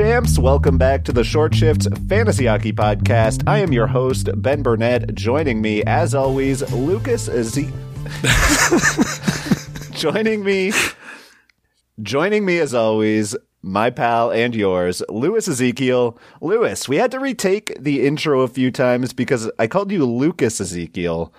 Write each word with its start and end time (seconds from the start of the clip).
Champs? 0.00 0.38
Welcome 0.38 0.78
back 0.78 1.04
to 1.04 1.12
the 1.12 1.22
Short 1.22 1.54
Shift 1.54 1.86
Fantasy 2.08 2.46
Hockey 2.46 2.72
Podcast. 2.72 3.46
I 3.46 3.58
am 3.58 3.70
your 3.70 3.86
host, 3.86 4.30
Ben 4.34 4.62
Burnett. 4.62 5.14
Joining 5.14 5.60
me, 5.60 5.84
as 5.84 6.14
always, 6.14 6.62
Lucas 6.72 7.26
Z. 7.26 7.68
joining 9.92 10.42
me, 10.42 10.72
joining 12.00 12.46
me 12.46 12.60
as 12.60 12.72
always, 12.72 13.36
my 13.60 13.90
pal 13.90 14.32
and 14.32 14.54
yours, 14.54 15.02
Lewis 15.10 15.46
Ezekiel. 15.46 16.18
Lewis, 16.40 16.88
we 16.88 16.96
had 16.96 17.10
to 17.10 17.20
retake 17.20 17.76
the 17.78 18.06
intro 18.06 18.40
a 18.40 18.48
few 18.48 18.70
times 18.70 19.12
because 19.12 19.50
I 19.58 19.66
called 19.66 19.92
you 19.92 20.06
Lucas 20.06 20.62
Ezekiel 20.62 21.30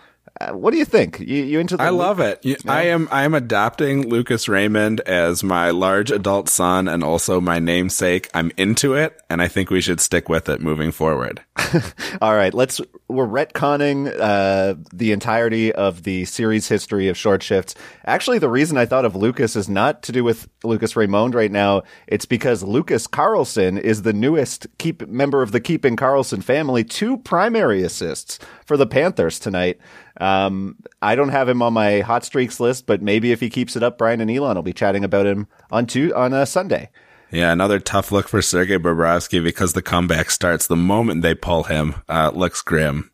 uh, 0.42 0.54
what 0.54 0.72
do 0.72 0.78
you 0.78 0.86
think? 0.86 1.20
You, 1.20 1.44
you 1.44 1.60
into? 1.60 1.78
The 1.78 1.84
I 1.84 1.90
love 1.90 2.20
it. 2.20 2.44
You, 2.44 2.56
I 2.68 2.84
am. 2.84 3.08
I 3.12 3.24
am 3.24 3.34
adopting 3.34 4.10
Lucas 4.10 4.48
Raymond 4.48 5.00
as 5.02 5.44
my 5.44 5.70
large 5.72 6.12
adult 6.12 6.50
son 6.50 6.88
and 6.88 7.04
also 7.04 7.40
my 7.40 7.60
namesake. 7.60 8.30
I'm 8.34 8.52
into 8.58 8.94
it, 8.96 9.22
and 9.30 9.42
I 9.42 9.48
think 9.48 9.70
we 9.70 9.82
should 9.82 10.00
stick 10.00 10.30
with 10.30 10.50
it 10.50 10.62
moving 10.62 10.92
forward. 10.92 11.42
All 12.22 12.36
right, 12.36 12.54
let's. 12.54 12.82
We're 13.08 13.28
retconning 13.28 14.12
uh, 14.20 14.76
the 14.94 15.12
entirety 15.12 15.74
of 15.74 16.04
the 16.04 16.26
series 16.26 16.68
history 16.68 17.10
of 17.10 17.18
short 17.18 17.44
shifts. 17.44 17.76
Actually, 18.06 18.40
the 18.40 18.50
reason 18.50 18.78
I 18.78 18.86
thought 18.86 19.06
of 19.06 19.16
Lucas 19.16 19.56
is 19.56 19.68
not 19.68 20.02
to 20.04 20.12
do 20.12 20.24
with 20.24 20.48
Lucas 20.64 20.96
Raymond 20.96 21.36
right 21.36 21.52
now. 21.52 21.84
It's 22.08 22.26
because 22.26 22.64
Lucas 22.64 23.08
Carlsson 23.08 23.78
is 23.78 24.04
the 24.04 24.14
newest 24.14 24.68
keep 24.78 25.08
member 25.08 25.42
of 25.42 25.52
the 25.52 25.60
Keeping 25.60 25.98
Carlson 25.98 26.42
family. 26.42 26.84
Two 26.84 27.18
primary 27.18 27.84
assists 27.84 28.40
for 28.72 28.78
the 28.78 28.88
Panthers 28.88 29.38
tonight. 29.38 29.80
Um, 30.22 30.78
I 31.02 31.16
don't 31.16 31.28
have 31.28 31.50
him 31.50 31.62
on 31.62 31.74
my 31.74 32.00
hot 32.00 32.24
streaks 32.24 32.58
list, 32.58 32.86
but 32.86 33.02
maybe 33.02 33.34
if 33.34 33.42
he 33.42 33.50
keeps 33.50 33.76
it 33.76 33.84
up, 33.84 33.98
Brian 33.98 34.22
and 34.22 34.32
Elon 34.32 34.56
will 34.56 34.64
be 34.64 34.72
chatting 34.72 35.04
about 35.04 35.26
him 35.26 35.48
on 35.72 35.86
two 35.86 36.16
on 36.16 36.32
a 36.32 36.46
Sunday. 36.46 36.90
Yeah, 37.32 37.52
another 37.52 37.80
tough 37.80 38.14
look 38.14 38.30
for 38.30 38.42
Sergei 38.42 38.78
Bobrovsky 38.78 39.44
because 39.44 39.74
the 39.74 39.82
comeback 39.82 40.32
starts 40.32 40.68
the 40.68 40.78
moment 40.78 41.22
they 41.22 41.36
pull 41.36 41.64
him. 41.64 41.96
Uh, 42.08 42.32
looks 42.34 42.62
grim, 42.62 43.12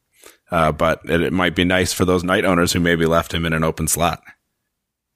uh, 0.52 0.72
but 0.74 1.02
it, 1.06 1.22
it 1.22 1.34
might 1.34 1.56
be 1.56 1.66
nice 1.66 1.92
for 1.92 2.06
those 2.06 2.24
night 2.24 2.46
owners 2.46 2.74
who 2.74 2.80
maybe 2.80 3.08
left 3.08 3.34
him 3.34 3.44
in 3.44 3.54
an 3.54 3.64
open 3.64 3.88
slot. 3.88 4.22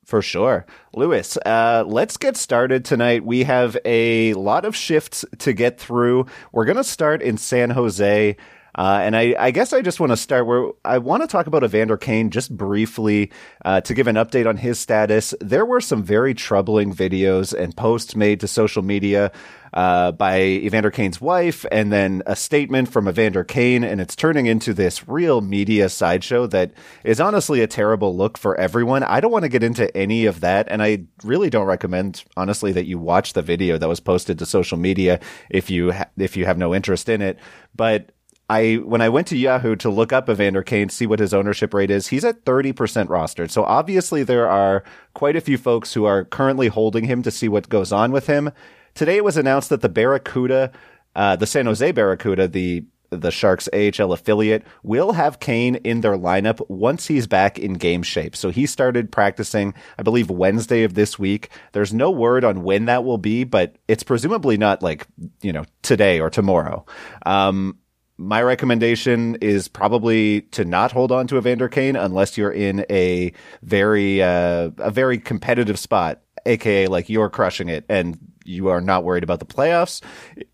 For 0.08 0.24
sure. 0.24 0.66
Lewis, 0.96 1.38
uh, 1.46 1.84
let's 1.86 2.18
get 2.18 2.36
started 2.36 2.84
tonight. 2.84 3.24
We 3.24 3.44
have 3.44 3.78
a 3.86 4.34
lot 4.34 4.66
of 4.66 4.76
shifts 4.76 5.24
to 5.38 5.54
get 5.54 5.80
through. 5.80 6.26
We're 6.52 6.66
going 6.66 6.78
to 6.78 6.84
start 6.84 7.22
in 7.22 7.38
San 7.38 7.70
Jose. 7.70 8.36
Uh, 8.76 9.00
and 9.02 9.16
I, 9.16 9.36
I, 9.38 9.52
guess 9.52 9.74
I 9.74 9.82
just 9.82 10.00
want 10.00 10.12
to 10.12 10.18
start 10.18 10.46
where 10.46 10.72
I 10.86 10.98
want 10.98 11.24
to 11.24 11.28
talk 11.28 11.48
about 11.48 11.64
Evander 11.64 11.98
Kane 11.98 12.30
just 12.30 12.56
briefly 12.56 13.32
uh, 13.66 13.82
to 13.82 13.94
give 13.94 14.08
an 14.08 14.16
update 14.16 14.48
on 14.48 14.58
his 14.58 14.80
status. 14.80 15.34
There 15.42 15.66
were 15.66 15.82
some 15.82 16.04
very 16.04 16.34
troubling 16.34 16.94
videos 16.94 17.54
and 17.54 17.76
posts 17.76 18.16
made 18.16 18.40
to 18.40 18.48
social 18.48 18.82
media 18.82 19.32
uh, 19.74 20.12
by 20.12 20.42
Evander 20.42 20.92
Kane's 20.92 21.22
wife, 21.22 21.66
and 21.72 21.92
then 21.92 22.24
a 22.26 22.36
statement 22.36 22.92
from 22.92 23.08
Evander 23.08 23.44
Kane, 23.44 23.84
and 23.84 24.02
it's 24.02 24.16
turning 24.16 24.46
into 24.46 24.74
this 24.74 25.08
real 25.08 25.42
media 25.42 25.88
sideshow 25.90 26.46
that 26.48 26.74
is 27.04 27.22
honestly 27.22 27.62
a 27.62 27.68
terrible 27.68 28.16
look 28.16 28.38
for 28.38 28.60
everyone. 28.60 29.04
I 29.04 29.22
don't 29.22 29.32
want 29.32 29.44
to 29.44 29.50
get 29.50 29.64
into 29.64 29.96
any 29.96 30.26
of 30.26 30.42
that, 30.42 30.68
and 30.70 30.84
I 30.84 31.06
really 31.24 31.50
don't 31.50 31.68
recommend, 31.68 32.24
honestly, 32.36 32.72
that 32.74 32.86
you 32.86 33.00
watch 33.00 33.34
the 33.34 33.42
video 33.42 33.78
that 33.78 33.88
was 33.88 34.00
posted 34.00 34.40
to 34.40 34.46
social 34.46 34.78
media 34.78 35.20
if 35.50 35.70
you 35.70 35.92
ha- 35.92 36.10
if 36.18 36.36
you 36.36 36.46
have 36.46 36.58
no 36.58 36.76
interest 36.76 37.08
in 37.08 37.22
it. 37.22 37.38
But 37.74 38.12
I 38.52 38.76
when 38.76 39.00
I 39.00 39.08
went 39.08 39.28
to 39.28 39.38
Yahoo 39.38 39.78
to 39.78 39.90
look 39.90 40.12
up 40.12 40.30
Evander 40.30 40.62
Kane, 40.62 40.90
see 40.90 41.08
what 41.08 41.20
his 41.20 41.34
ownership 41.34 41.74
rate 41.74 41.90
is, 41.90 42.08
he's 42.08 42.26
at 42.26 42.44
30% 42.44 42.74
rostered. 43.08 43.50
So 43.50 43.64
obviously 43.64 44.24
there 44.24 44.50
are 44.50 44.84
quite 45.14 45.38
a 45.38 45.42
few 45.42 45.58
folks 45.58 45.94
who 45.94 46.04
are 46.04 46.26
currently 46.26 46.68
holding 46.68 47.06
him 47.06 47.24
to 47.24 47.32
see 47.32 47.48
what 47.48 47.70
goes 47.70 47.94
on 47.94 48.12
with 48.12 48.28
him. 48.28 48.52
Today 48.94 49.16
it 49.16 49.24
was 49.24 49.38
announced 49.38 49.70
that 49.70 49.80
the 49.80 49.88
Barracuda, 49.88 50.74
uh, 51.16 51.38
the 51.38 51.48
San 51.48 51.66
Jose 51.66 51.94
Barracuda, 51.94 52.50
the 52.50 52.84
the 53.10 53.32
Sharks 53.32 53.70
AHL 53.74 54.14
affiliate 54.14 54.64
will 54.84 55.14
have 55.14 55.40
Kane 55.40 55.76
in 55.76 56.00
their 56.02 56.18
lineup 56.18 56.62
once 56.70 57.08
he's 57.08 57.28
back 57.28 57.60
in 57.60 57.74
game 57.74 58.04
shape. 58.04 58.38
So 58.38 58.50
he 58.50 58.66
started 58.66 59.12
practicing, 59.12 59.74
I 59.98 60.04
believe, 60.04 60.30
Wednesday 60.30 60.84
of 60.84 60.94
this 60.94 61.20
week. 61.20 61.50
There's 61.74 61.94
no 61.94 62.10
word 62.10 62.46
on 62.46 62.64
when 62.64 62.86
that 62.86 63.04
will 63.04 63.18
be, 63.18 63.44
but 63.44 63.76
it's 63.90 64.04
presumably 64.04 64.56
not 64.58 64.82
like, 64.82 65.08
you 65.42 65.52
know, 65.52 65.66
today 65.82 66.22
or 66.22 66.30
tomorrow. 66.30 66.86
Um, 67.26 67.78
my 68.22 68.42
recommendation 68.42 69.36
is 69.42 69.68
probably 69.68 70.42
to 70.42 70.64
not 70.64 70.92
hold 70.92 71.12
on 71.12 71.26
to 71.28 71.38
Evander 71.38 71.68
Kane 71.68 71.96
unless 71.96 72.38
you're 72.38 72.52
in 72.52 72.86
a 72.90 73.34
very 73.64 74.22
uh, 74.22 74.70
a 74.78 74.92
very 74.92 75.18
competitive 75.18 75.80
spot, 75.80 76.22
aka 76.46 76.86
like 76.88 77.10
you're 77.10 77.30
crushing 77.30 77.68
it 77.68 77.84
and 77.90 78.20
you 78.46 78.68
are 78.68 78.82
not 78.82 79.04
worried 79.04 79.24
about 79.24 79.40
the 79.40 79.46
playoffs. 79.46 80.02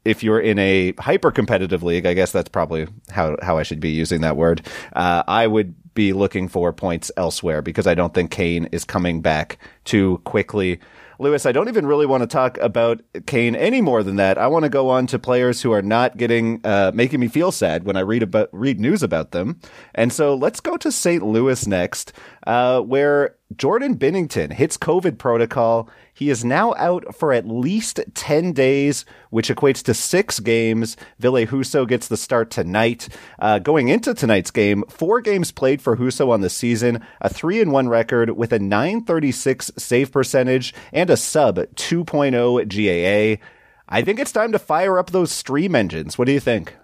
If 0.06 0.24
you're 0.24 0.40
in 0.40 0.58
a 0.60 0.94
hyper 0.94 1.30
competitive 1.30 1.84
league, 1.84 2.06
I 2.06 2.14
guess 2.14 2.32
that's 2.32 2.50
probably 2.50 2.88
how 3.10 3.36
how 3.42 3.58
I 3.58 3.64
should 3.64 3.82
be 3.82 3.92
using 3.92 4.22
that 4.22 4.38
word. 4.38 4.66
Uh, 4.94 5.24
I 5.28 5.46
would 5.46 5.76
be 5.94 6.14
looking 6.14 6.48
for 6.48 6.72
points 6.72 7.12
elsewhere 7.18 7.62
because 7.62 7.86
I 7.86 7.96
don't 7.96 8.14
think 8.14 8.32
Kane 8.32 8.70
is 8.72 8.86
coming 8.86 9.22
back 9.22 9.58
too 9.84 10.22
quickly. 10.24 10.80
Lewis, 11.20 11.46
I 11.46 11.52
don't 11.52 11.68
even 11.68 11.86
really 11.86 12.06
want 12.06 12.22
to 12.22 12.28
talk 12.28 12.58
about 12.60 13.02
Kane 13.26 13.56
any 13.56 13.82
more 13.82 14.04
than 14.04 14.18
that. 14.18 14.38
I 14.38 14.48
want 14.48 14.64
to 14.64 14.70
go 14.70 14.90
on 14.90 15.08
to 15.08 15.20
players 15.20 15.62
who 15.62 15.72
are 15.72 15.82
not 15.82 16.18
getting 16.18 16.62
uh, 16.64 16.92
making 16.94 17.20
me 17.20 17.28
feel 17.28 17.52
sad 17.52 17.86
when 17.86 17.96
I 17.96 18.02
read 18.02 18.24
about 18.24 18.50
read 18.52 18.80
news 18.80 19.02
about 19.02 19.32
them. 19.32 19.60
And 19.96 20.12
so 20.14 20.36
let's 20.36 20.60
go 20.60 20.78
to 20.78 20.92
St. 20.92 21.24
Louis 21.24 21.66
next, 21.66 22.14
uh, 22.46 22.82
where 22.82 23.37
Jordan 23.56 23.96
Binnington 23.98 24.52
hits 24.52 24.78
COVID 24.78 25.18
protocol. 25.18 25.90
He 26.14 26.30
is 26.30 26.44
now 26.44 26.74
out 26.76 27.16
for 27.16 27.32
at 27.32 27.48
least 27.48 28.02
10 28.14 28.52
days, 28.52 29.06
which 29.30 29.50
equates 29.50 29.82
to 29.84 29.94
six 29.94 30.42
games. 30.42 30.98
Ville 31.18 31.46
Husso 31.46 31.88
gets 31.88 32.10
the 32.10 32.18
start 32.18 32.52
tonight. 32.52 33.08
Uh, 33.40 33.60
going 33.60 33.88
into 33.88 34.14
tonight's 34.14 34.52
game, 34.52 34.84
four 34.90 35.22
games 35.22 35.54
played 35.54 35.82
for 35.82 35.96
Husso 35.96 36.30
on 36.30 36.42
the 36.42 36.50
season, 36.50 37.02
a 37.22 37.30
3 37.30 37.62
and 37.62 37.72
1 37.72 37.88
record 37.88 38.32
with 38.32 38.52
a 38.52 38.60
936 38.60 39.72
save 39.78 40.12
percentage 40.12 40.74
and 40.92 41.10
a 41.10 41.16
sub 41.16 41.56
2.0 41.56 43.38
GAA. 43.38 43.42
I 43.88 44.02
think 44.02 44.20
it's 44.20 44.34
time 44.34 44.52
to 44.52 44.60
fire 44.60 45.00
up 45.00 45.12
those 45.12 45.32
stream 45.32 45.74
engines. 45.74 46.18
What 46.18 46.26
do 46.26 46.34
you 46.34 46.42
think? 46.42 46.76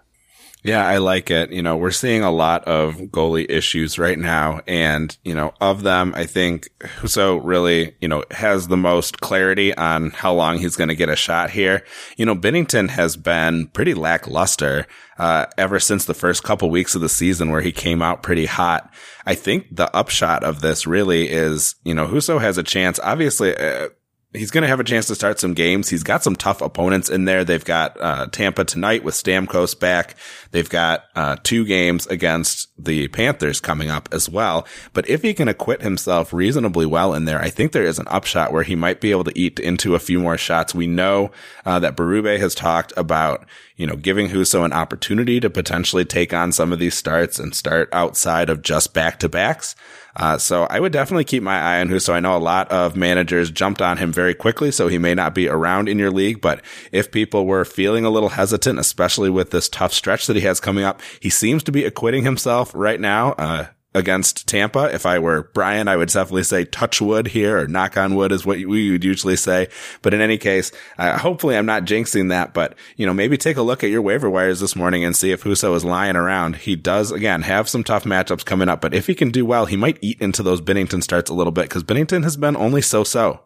Yeah, 0.64 0.88
I 0.88 1.00
like 1.00 1.30
it. 1.30 1.52
You 1.52 1.62
know, 1.62 1.76
we're 1.76 1.92
seeing 1.92 2.24
a 2.24 2.32
lot 2.32 2.64
of 2.64 2.96
goalie 2.96 3.46
issues 3.50 4.00
right 4.00 4.18
now. 4.18 4.62
And, 4.66 5.16
you 5.26 5.36
know, 5.36 5.54
of 5.60 5.84
them, 5.84 6.14
I 6.16 6.26
think 6.26 6.70
Husso 6.80 7.42
really, 7.44 7.96
you 8.00 8.08
know, 8.08 8.24
has 8.32 8.70
the 8.70 8.78
most 8.78 9.20
clarity 9.20 9.76
on 9.76 10.12
how 10.12 10.34
long 10.34 10.58
he's 10.60 10.78
going 10.78 10.88
to 10.88 10.96
get 10.96 11.10
a 11.10 11.18
shot 11.18 11.50
here. 11.50 11.84
You 12.16 12.26
know, 12.26 12.36
Binnington 12.36 12.90
has 12.92 13.18
been 13.18 13.68
pretty 13.68 13.94
lackluster, 13.94 14.88
uh, 15.18 15.48
ever 15.58 15.82
since 15.82 16.06
the 16.06 16.14
first 16.14 16.44
couple 16.44 16.70
weeks 16.70 16.96
of 16.96 17.02
the 17.02 17.10
season 17.10 17.52
where 17.52 17.62
he 17.62 17.74
came 17.74 18.02
out 18.02 18.24
pretty 18.24 18.46
hot. 18.46 18.94
I 19.26 19.36
think 19.36 19.76
the 19.76 19.94
upshot 19.94 20.46
of 20.46 20.62
this 20.62 20.88
really 20.88 21.30
is, 21.30 21.76
you 21.84 21.94
know, 21.94 22.08
Husso 22.08 22.40
has 22.40 22.58
a 22.58 22.64
chance. 22.64 23.02
Obviously, 23.04 23.54
uh, 23.56 23.90
he's 24.34 24.52
going 24.52 24.64
to 24.64 24.68
have 24.68 24.80
a 24.80 24.84
chance 24.84 25.08
to 25.08 25.16
start 25.16 25.40
some 25.40 25.54
games. 25.54 25.90
He's 25.90 26.04
got 26.04 26.24
some 26.24 26.36
tough 26.36 26.62
opponents 26.62 27.10
in 27.10 27.26
there. 27.26 27.44
They've 27.44 27.64
got 27.64 27.98
uh, 28.00 28.28
Tampa 28.28 28.66
tonight 28.66 29.04
with 29.04 29.16
Stamkos 29.16 29.80
back. 29.80 30.16
They've 30.52 30.70
got 30.70 31.06
uh, 31.16 31.38
two 31.44 31.66
games 31.66 32.08
against 32.08 32.70
the 32.84 33.08
Panthers 33.10 33.60
coming 33.60 33.90
up 33.90 34.10
as 34.12 34.30
well. 34.30 34.68
But 34.94 35.10
if 35.10 35.22
he 35.22 35.34
can 35.34 35.48
acquit 35.48 35.82
himself 35.82 36.34
reasonably 36.34 36.86
well 36.86 37.14
in 37.14 37.26
there, 37.26 37.40
I 37.40 37.50
think 37.50 37.72
there 37.72 37.84
is 37.84 38.00
an 38.00 38.08
upshot 38.10 38.52
where 38.52 38.64
he 38.64 38.76
might 38.76 39.02
be 39.02 39.12
able 39.12 39.24
to 39.26 39.40
eat 39.40 39.60
into 39.60 39.96
a 39.96 40.00
few 40.00 40.20
more 40.20 40.38
shots. 40.38 40.74
We 40.74 40.88
know 40.88 41.32
uh, 41.66 41.80
that 41.80 41.96
Berube 41.96 42.40
has 42.40 42.56
talked 42.56 42.94
about 42.98 43.46
you 43.84 43.88
know, 43.88 43.98
giving 43.98 44.30
Husso 44.30 44.64
an 44.64 44.72
opportunity 44.72 45.42
to 45.42 45.50
potentially 45.50 46.06
take 46.06 46.34
on 46.34 46.54
some 46.54 46.72
of 46.72 46.80
these 46.80 46.94
starts 46.94 47.38
and 47.38 47.54
start 47.54 47.90
outside 47.92 48.50
of 48.50 48.62
just 48.62 48.94
back 48.94 49.20
to 49.20 49.28
backs. 49.28 49.76
Uh, 50.16 50.38
so 50.38 50.64
I 50.70 50.80
would 50.80 50.94
definitely 50.94 51.26
keep 51.26 51.44
my 51.44 51.60
eye 51.60 51.82
on 51.82 51.90
Husso. 51.90 52.14
I 52.14 52.22
know 52.22 52.38
a 52.38 52.40
lot 52.40 52.72
of 52.72 52.96
managers 52.96 53.52
jumped 53.52 53.82
on 53.82 53.98
him 53.98 54.14
very 54.14 54.34
quickly, 54.34 54.72
so 54.72 54.88
he 54.88 54.98
may 54.98 55.14
not 55.14 55.36
be 55.36 55.50
around 55.50 55.90
in 55.90 56.00
your 56.00 56.12
league. 56.12 56.40
But 56.40 56.62
if 56.94 57.12
people 57.12 57.46
were 57.46 57.66
feeling 57.66 58.06
a 58.06 58.10
little 58.10 58.30
hesitant, 58.30 58.80
especially 58.80 59.30
with 59.30 59.52
this 59.52 59.68
tough 59.68 59.92
stretch 59.92 60.28
that 60.28 60.38
he 60.38 60.44
has 60.44 60.62
coming 60.62 60.86
up, 60.86 61.02
he 61.20 61.30
seems 61.30 61.62
to 61.64 61.74
be 61.74 61.84
acquitting 61.84 62.24
himself 62.24 62.72
right 62.74 63.02
now. 63.02 63.34
Uh, 63.34 63.66
against 63.94 64.48
Tampa. 64.48 64.94
If 64.94 65.06
I 65.06 65.20
were 65.20 65.50
Brian, 65.54 65.88
I 65.88 65.96
would 65.96 66.10
definitely 66.10 66.44
say 66.44 66.66
touch 66.66 67.02
wood 67.02 67.28
here 67.28 67.60
or 67.60 67.68
knock 67.68 67.98
on 67.98 68.16
wood 68.16 68.32
is 68.32 68.46
what 68.46 68.58
we 68.58 68.92
would 68.92 69.04
usually 69.04 69.36
say. 69.36 69.68
But 70.02 70.14
in 70.14 70.22
any 70.22 70.38
case, 70.38 70.72
uh, 70.98 71.18
hopefully 71.18 71.58
I'm 71.58 71.66
not 71.66 71.86
jinxing 71.86 72.30
that, 72.30 72.54
but 72.54 72.76
you 72.98 73.06
know, 73.06 73.14
maybe 73.14 73.38
take 73.38 73.58
a 73.58 73.62
look 73.62 73.84
at 73.84 73.90
your 73.90 74.02
waiver 74.02 74.30
wires 74.30 74.60
this 74.60 74.76
morning 74.76 75.04
and 75.04 75.16
see 75.16 75.32
if 75.32 75.44
Husso 75.44 75.76
is 75.76 75.86
lying 75.86 76.16
around. 76.16 76.58
He 76.58 76.76
does 76.76 77.12
again 77.12 77.44
have 77.44 77.70
some 77.70 77.84
tough 77.84 78.04
matchups 78.04 78.46
coming 78.46 78.70
up, 78.70 78.82
but 78.82 78.94
if 78.94 79.08
he 79.08 79.16
can 79.16 79.32
do 79.32 79.46
well, 79.46 79.66
he 79.66 79.78
might 79.78 80.00
eat 80.02 80.20
into 80.22 80.44
those 80.44 80.62
Binnington 80.62 81.04
starts 81.04 81.30
a 81.30 81.34
little 81.34 81.52
bit 81.52 81.64
because 81.64 81.84
Binnington 81.84 82.24
has 82.24 82.38
been 82.38 82.56
only 82.56 82.82
so 82.82 83.04
so. 83.04 83.42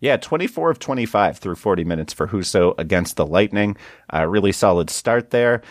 Yeah, 0.00 0.16
24 0.16 0.70
of 0.70 0.78
25 0.78 1.38
through 1.38 1.56
40 1.56 1.82
minutes 1.82 2.12
for 2.12 2.28
Husso 2.28 2.72
against 2.78 3.16
the 3.16 3.26
Lightning. 3.26 3.76
Uh, 4.12 4.26
really 4.26 4.52
solid 4.52 4.90
start 4.90 5.30
there 5.30 5.62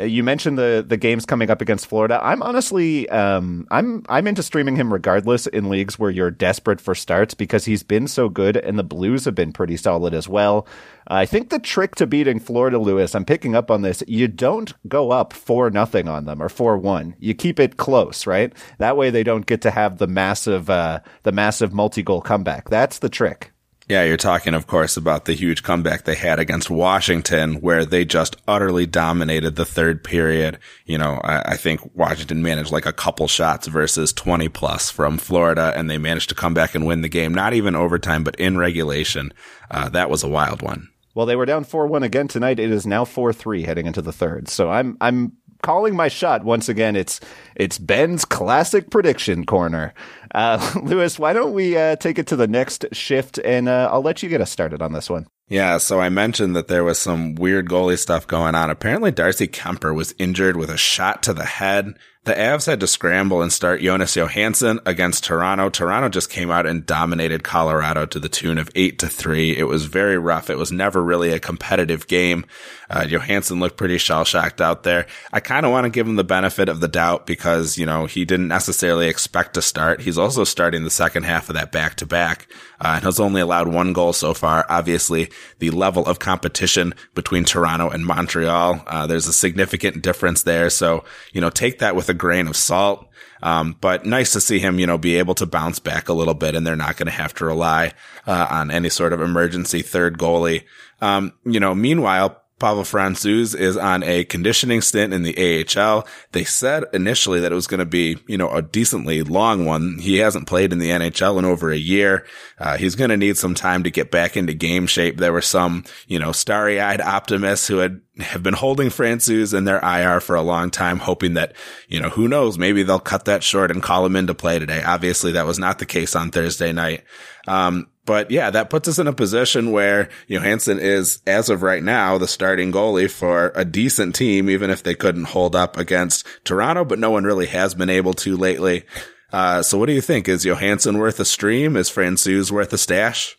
you 0.00 0.22
mentioned 0.22 0.56
the 0.56 0.84
the 0.86 0.96
games 0.96 1.26
coming 1.26 1.50
up 1.50 1.60
against 1.60 1.86
Florida. 1.86 2.18
I'm 2.22 2.42
honestly 2.42 3.08
um, 3.10 3.66
I'm 3.70 4.04
I'm 4.08 4.26
into 4.26 4.42
streaming 4.42 4.76
him 4.76 4.92
regardless 4.92 5.46
in 5.46 5.68
leagues 5.68 5.98
where 5.98 6.10
you're 6.10 6.30
desperate 6.30 6.80
for 6.80 6.94
starts 6.94 7.34
because 7.34 7.66
he's 7.66 7.82
been 7.82 8.08
so 8.08 8.28
good 8.28 8.56
and 8.56 8.78
the 8.78 8.84
Blues 8.84 9.26
have 9.26 9.34
been 9.34 9.52
pretty 9.52 9.76
solid 9.76 10.14
as 10.14 10.28
well. 10.28 10.66
I 11.06 11.26
think 11.26 11.50
the 11.50 11.58
trick 11.58 11.96
to 11.96 12.06
beating 12.06 12.38
Florida, 12.40 12.78
Lewis, 12.78 13.14
I'm 13.14 13.24
picking 13.24 13.54
up 13.54 13.70
on 13.70 13.82
this. 13.82 14.02
You 14.06 14.28
don't 14.28 14.72
go 14.88 15.10
up 15.10 15.32
four 15.32 15.68
nothing 15.68 16.08
on 16.08 16.24
them 16.24 16.42
or 16.42 16.48
four 16.48 16.78
one. 16.78 17.14
You 17.18 17.34
keep 17.34 17.60
it 17.60 17.76
close, 17.76 18.26
right? 18.26 18.52
That 18.78 18.96
way 18.96 19.10
they 19.10 19.24
don't 19.24 19.46
get 19.46 19.60
to 19.62 19.70
have 19.70 19.98
the 19.98 20.06
massive 20.06 20.70
uh, 20.70 21.00
the 21.22 21.32
massive 21.32 21.74
multi 21.74 22.02
goal 22.02 22.22
comeback. 22.22 22.70
That's 22.70 22.98
the 22.98 23.10
trick. 23.10 23.52
Yeah, 23.88 24.04
you're 24.04 24.16
talking, 24.16 24.54
of 24.54 24.66
course, 24.66 24.96
about 24.96 25.24
the 25.24 25.34
huge 25.34 25.62
comeback 25.62 26.04
they 26.04 26.14
had 26.14 26.38
against 26.38 26.70
Washington, 26.70 27.54
where 27.54 27.84
they 27.84 28.04
just 28.04 28.36
utterly 28.46 28.86
dominated 28.86 29.56
the 29.56 29.64
third 29.64 30.04
period. 30.04 30.58
You 30.86 30.98
know, 30.98 31.20
I, 31.24 31.52
I, 31.52 31.56
think 31.56 31.80
Washington 31.96 32.42
managed 32.42 32.70
like 32.70 32.86
a 32.86 32.92
couple 32.92 33.26
shots 33.26 33.66
versus 33.66 34.12
20 34.12 34.48
plus 34.48 34.90
from 34.90 35.18
Florida, 35.18 35.72
and 35.76 35.90
they 35.90 35.98
managed 35.98 36.28
to 36.28 36.34
come 36.34 36.54
back 36.54 36.74
and 36.74 36.86
win 36.86 37.02
the 37.02 37.08
game, 37.08 37.34
not 37.34 37.54
even 37.54 37.74
overtime, 37.74 38.22
but 38.22 38.36
in 38.36 38.56
regulation. 38.56 39.32
Uh, 39.70 39.88
that 39.88 40.08
was 40.08 40.22
a 40.22 40.28
wild 40.28 40.62
one. 40.62 40.88
Well, 41.14 41.26
they 41.26 41.36
were 41.36 41.46
down 41.46 41.64
4-1 41.64 42.04
again 42.04 42.28
tonight. 42.28 42.58
It 42.58 42.70
is 42.70 42.86
now 42.86 43.04
4-3 43.04 43.66
heading 43.66 43.86
into 43.86 44.00
the 44.00 44.12
third. 44.12 44.48
So 44.48 44.70
I'm 44.70 44.96
I'm 45.00 45.32
calling 45.62 45.96
my 45.96 46.08
shot 46.08 46.44
once 46.44 46.68
again. 46.68 46.96
It's 46.96 47.20
it's 47.56 47.78
Ben's 47.78 48.24
classic 48.24 48.90
prediction 48.90 49.46
corner. 49.46 49.94
Uh, 50.34 50.72
Lewis, 50.82 51.18
why 51.18 51.32
don't 51.32 51.54
we 51.54 51.76
uh, 51.76 51.96
take 51.96 52.18
it 52.18 52.26
to 52.28 52.36
the 52.36 52.48
next 52.48 52.86
shift, 52.92 53.38
and 53.38 53.68
uh, 53.68 53.88
I'll 53.90 54.02
let 54.02 54.22
you 54.22 54.28
get 54.28 54.40
us 54.40 54.50
started 54.50 54.82
on 54.82 54.92
this 54.92 55.08
one. 55.08 55.26
Yeah, 55.48 55.78
so 55.78 56.00
I 56.00 56.08
mentioned 56.08 56.56
that 56.56 56.68
there 56.68 56.84
was 56.84 56.98
some 56.98 57.34
weird 57.34 57.68
goalie 57.68 57.98
stuff 57.98 58.26
going 58.26 58.54
on. 58.54 58.70
Apparently, 58.70 59.10
Darcy 59.10 59.46
Kemper 59.46 59.92
was 59.92 60.14
injured 60.18 60.56
with 60.56 60.70
a 60.70 60.78
shot 60.78 61.22
to 61.24 61.34
the 61.34 61.44
head. 61.44 61.94
The 62.24 62.34
Avs 62.34 62.66
had 62.66 62.78
to 62.78 62.86
scramble 62.86 63.42
and 63.42 63.52
start 63.52 63.80
Jonas 63.80 64.14
Johansson 64.14 64.78
against 64.86 65.24
Toronto. 65.24 65.70
Toronto 65.70 66.08
just 66.08 66.30
came 66.30 66.52
out 66.52 66.66
and 66.66 66.86
dominated 66.86 67.42
Colorado 67.42 68.06
to 68.06 68.20
the 68.20 68.28
tune 68.28 68.58
of 68.58 68.70
eight 68.76 69.00
to 69.00 69.08
three. 69.08 69.56
It 69.56 69.64
was 69.64 69.86
very 69.86 70.16
rough. 70.16 70.48
It 70.48 70.56
was 70.56 70.70
never 70.70 71.02
really 71.02 71.32
a 71.32 71.40
competitive 71.40 72.06
game. 72.06 72.46
Uh, 72.88 73.06
Johansson 73.06 73.58
looked 73.58 73.76
pretty 73.76 73.98
shell 73.98 74.22
shocked 74.22 74.60
out 74.60 74.84
there. 74.84 75.06
I 75.32 75.40
kind 75.40 75.66
of 75.66 75.72
want 75.72 75.86
to 75.86 75.90
give 75.90 76.06
him 76.06 76.14
the 76.14 76.22
benefit 76.22 76.68
of 76.68 76.78
the 76.78 76.86
doubt 76.86 77.26
because, 77.26 77.76
you 77.76 77.86
know, 77.86 78.06
he 78.06 78.24
didn't 78.24 78.48
necessarily 78.48 79.08
expect 79.08 79.54
to 79.54 79.62
start. 79.62 80.02
He's 80.02 80.18
also 80.18 80.44
starting 80.44 80.84
the 80.84 80.90
second 80.90 81.24
half 81.24 81.48
of 81.48 81.56
that 81.56 81.72
back 81.72 81.96
to 81.96 82.06
back. 82.06 82.46
And 82.84 83.04
has 83.04 83.20
only 83.20 83.40
allowed 83.40 83.68
one 83.68 83.92
goal 83.92 84.12
so 84.12 84.34
far. 84.34 84.66
Obviously, 84.68 85.30
the 85.60 85.70
level 85.70 86.04
of 86.04 86.18
competition 86.18 86.94
between 87.14 87.44
Toronto 87.44 87.88
and 87.88 88.04
Montreal, 88.04 88.82
uh, 88.88 89.06
there's 89.06 89.28
a 89.28 89.32
significant 89.32 90.02
difference 90.02 90.42
there. 90.42 90.68
So, 90.68 91.04
you 91.32 91.40
know, 91.40 91.48
take 91.48 91.78
that 91.78 91.94
with 91.94 92.08
a 92.08 92.11
grain 92.14 92.46
of 92.46 92.56
salt. 92.56 93.08
Um, 93.42 93.76
but 93.80 94.06
nice 94.06 94.32
to 94.32 94.40
see 94.40 94.60
him, 94.60 94.78
you 94.78 94.86
know, 94.86 94.98
be 94.98 95.16
able 95.16 95.34
to 95.34 95.46
bounce 95.46 95.80
back 95.80 96.08
a 96.08 96.12
little 96.12 96.34
bit 96.34 96.54
and 96.54 96.64
they're 96.66 96.76
not 96.76 96.96
going 96.96 97.06
to 97.06 97.12
have 97.12 97.34
to 97.34 97.44
rely, 97.44 97.92
uh, 98.26 98.46
on 98.50 98.70
any 98.70 98.88
sort 98.88 99.12
of 99.12 99.20
emergency 99.20 99.82
third 99.82 100.16
goalie. 100.16 100.64
Um, 101.00 101.32
you 101.44 101.58
know, 101.58 101.74
meanwhile, 101.74 102.41
Pavel 102.62 102.84
Francouz 102.84 103.56
is 103.56 103.76
on 103.76 104.04
a 104.04 104.22
conditioning 104.22 104.82
stint 104.82 105.12
in 105.12 105.24
the 105.24 105.66
AHL. 105.76 106.06
They 106.30 106.44
said 106.44 106.84
initially 106.92 107.40
that 107.40 107.50
it 107.50 107.56
was 107.56 107.66
going 107.66 107.80
to 107.80 107.84
be, 107.84 108.18
you 108.28 108.38
know, 108.38 108.50
a 108.50 108.62
decently 108.62 109.24
long 109.24 109.66
one. 109.66 109.98
He 109.98 110.18
hasn't 110.18 110.46
played 110.46 110.72
in 110.72 110.78
the 110.78 110.90
NHL 110.90 111.40
in 111.40 111.44
over 111.44 111.72
a 111.72 111.76
year. 111.76 112.24
Uh, 112.60 112.76
he's 112.76 112.94
going 112.94 113.10
to 113.10 113.16
need 113.16 113.36
some 113.36 113.54
time 113.54 113.82
to 113.82 113.90
get 113.90 114.12
back 114.12 114.36
into 114.36 114.54
game 114.54 114.86
shape. 114.86 115.16
There 115.16 115.32
were 115.32 115.42
some, 115.42 115.82
you 116.06 116.20
know, 116.20 116.30
starry 116.30 116.80
eyed 116.80 117.00
optimists 117.00 117.66
who 117.66 117.78
had 117.78 118.00
have 118.18 118.44
been 118.44 118.54
holding 118.54 118.90
Francouz 118.90 119.56
in 119.56 119.64
their 119.64 119.80
IR 119.80 120.20
for 120.20 120.36
a 120.36 120.42
long 120.42 120.70
time, 120.70 120.98
hoping 120.98 121.34
that, 121.34 121.54
you 121.88 121.98
know, 121.98 122.10
who 122.10 122.28
knows, 122.28 122.58
maybe 122.58 122.84
they'll 122.84 123.00
cut 123.00 123.24
that 123.24 123.42
short 123.42 123.72
and 123.72 123.82
call 123.82 124.06
him 124.06 124.14
into 124.14 124.34
play 124.34 124.60
today. 124.60 124.84
Obviously, 124.84 125.32
that 125.32 125.46
was 125.46 125.58
not 125.58 125.80
the 125.80 125.86
case 125.86 126.14
on 126.14 126.30
Thursday 126.30 126.72
night. 126.72 127.02
Um, 127.48 127.88
but 128.04 128.30
yeah, 128.30 128.50
that 128.50 128.70
puts 128.70 128.88
us 128.88 128.98
in 128.98 129.06
a 129.06 129.12
position 129.12 129.70
where 129.70 130.08
Johansson 130.26 130.78
is, 130.78 131.22
as 131.26 131.48
of 131.48 131.62
right 131.62 131.82
now, 131.82 132.18
the 132.18 132.26
starting 132.26 132.72
goalie 132.72 133.10
for 133.10 133.52
a 133.54 133.64
decent 133.64 134.14
team, 134.14 134.50
even 134.50 134.70
if 134.70 134.82
they 134.82 134.94
couldn't 134.94 135.24
hold 135.24 135.54
up 135.54 135.76
against 135.76 136.26
Toronto, 136.44 136.84
but 136.84 136.98
no 136.98 137.10
one 137.10 137.24
really 137.24 137.46
has 137.46 137.74
been 137.74 137.90
able 137.90 138.14
to 138.14 138.36
lately. 138.36 138.84
Uh, 139.32 139.62
so 139.62 139.78
what 139.78 139.86
do 139.86 139.92
you 139.92 140.00
think? 140.00 140.28
Is 140.28 140.44
Johansson 140.44 140.98
worth 140.98 141.20
a 141.20 141.24
stream? 141.24 141.76
Is 141.76 141.90
Francouz 141.90 142.50
worth 142.50 142.72
a 142.72 142.78
stash? 142.78 143.38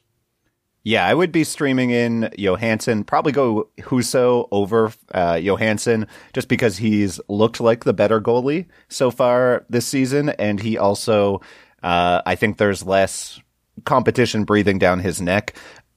Yeah, 0.86 1.06
I 1.06 1.13
would 1.13 1.31
be 1.31 1.45
streaming 1.45 1.92
in 1.92 2.30
Johansson. 2.38 3.06
Probably 3.06 3.31
go 3.31 3.69
Husso 3.80 4.50
over 4.51 4.92
uh, 5.13 5.36
Johansson 5.36 6.07
just 6.33 6.50
because 6.50 6.77
he's 6.77 7.21
looked 7.30 7.62
like 7.62 7.86
the 7.86 7.94
better 7.94 8.19
goalie 8.19 8.68
so 8.89 9.09
far 9.09 9.66
this 9.69 9.86
season, 9.86 10.30
and 10.30 10.59
he 10.59 10.77
also, 10.77 11.39
uh, 11.83 12.21
I 12.25 12.36
think 12.36 12.57
there's 12.57 12.86
less 12.86 13.39
competition 13.85 14.43
breathing 14.43 14.79
down 14.79 14.99
his 14.99 15.21
neck. 15.21 15.55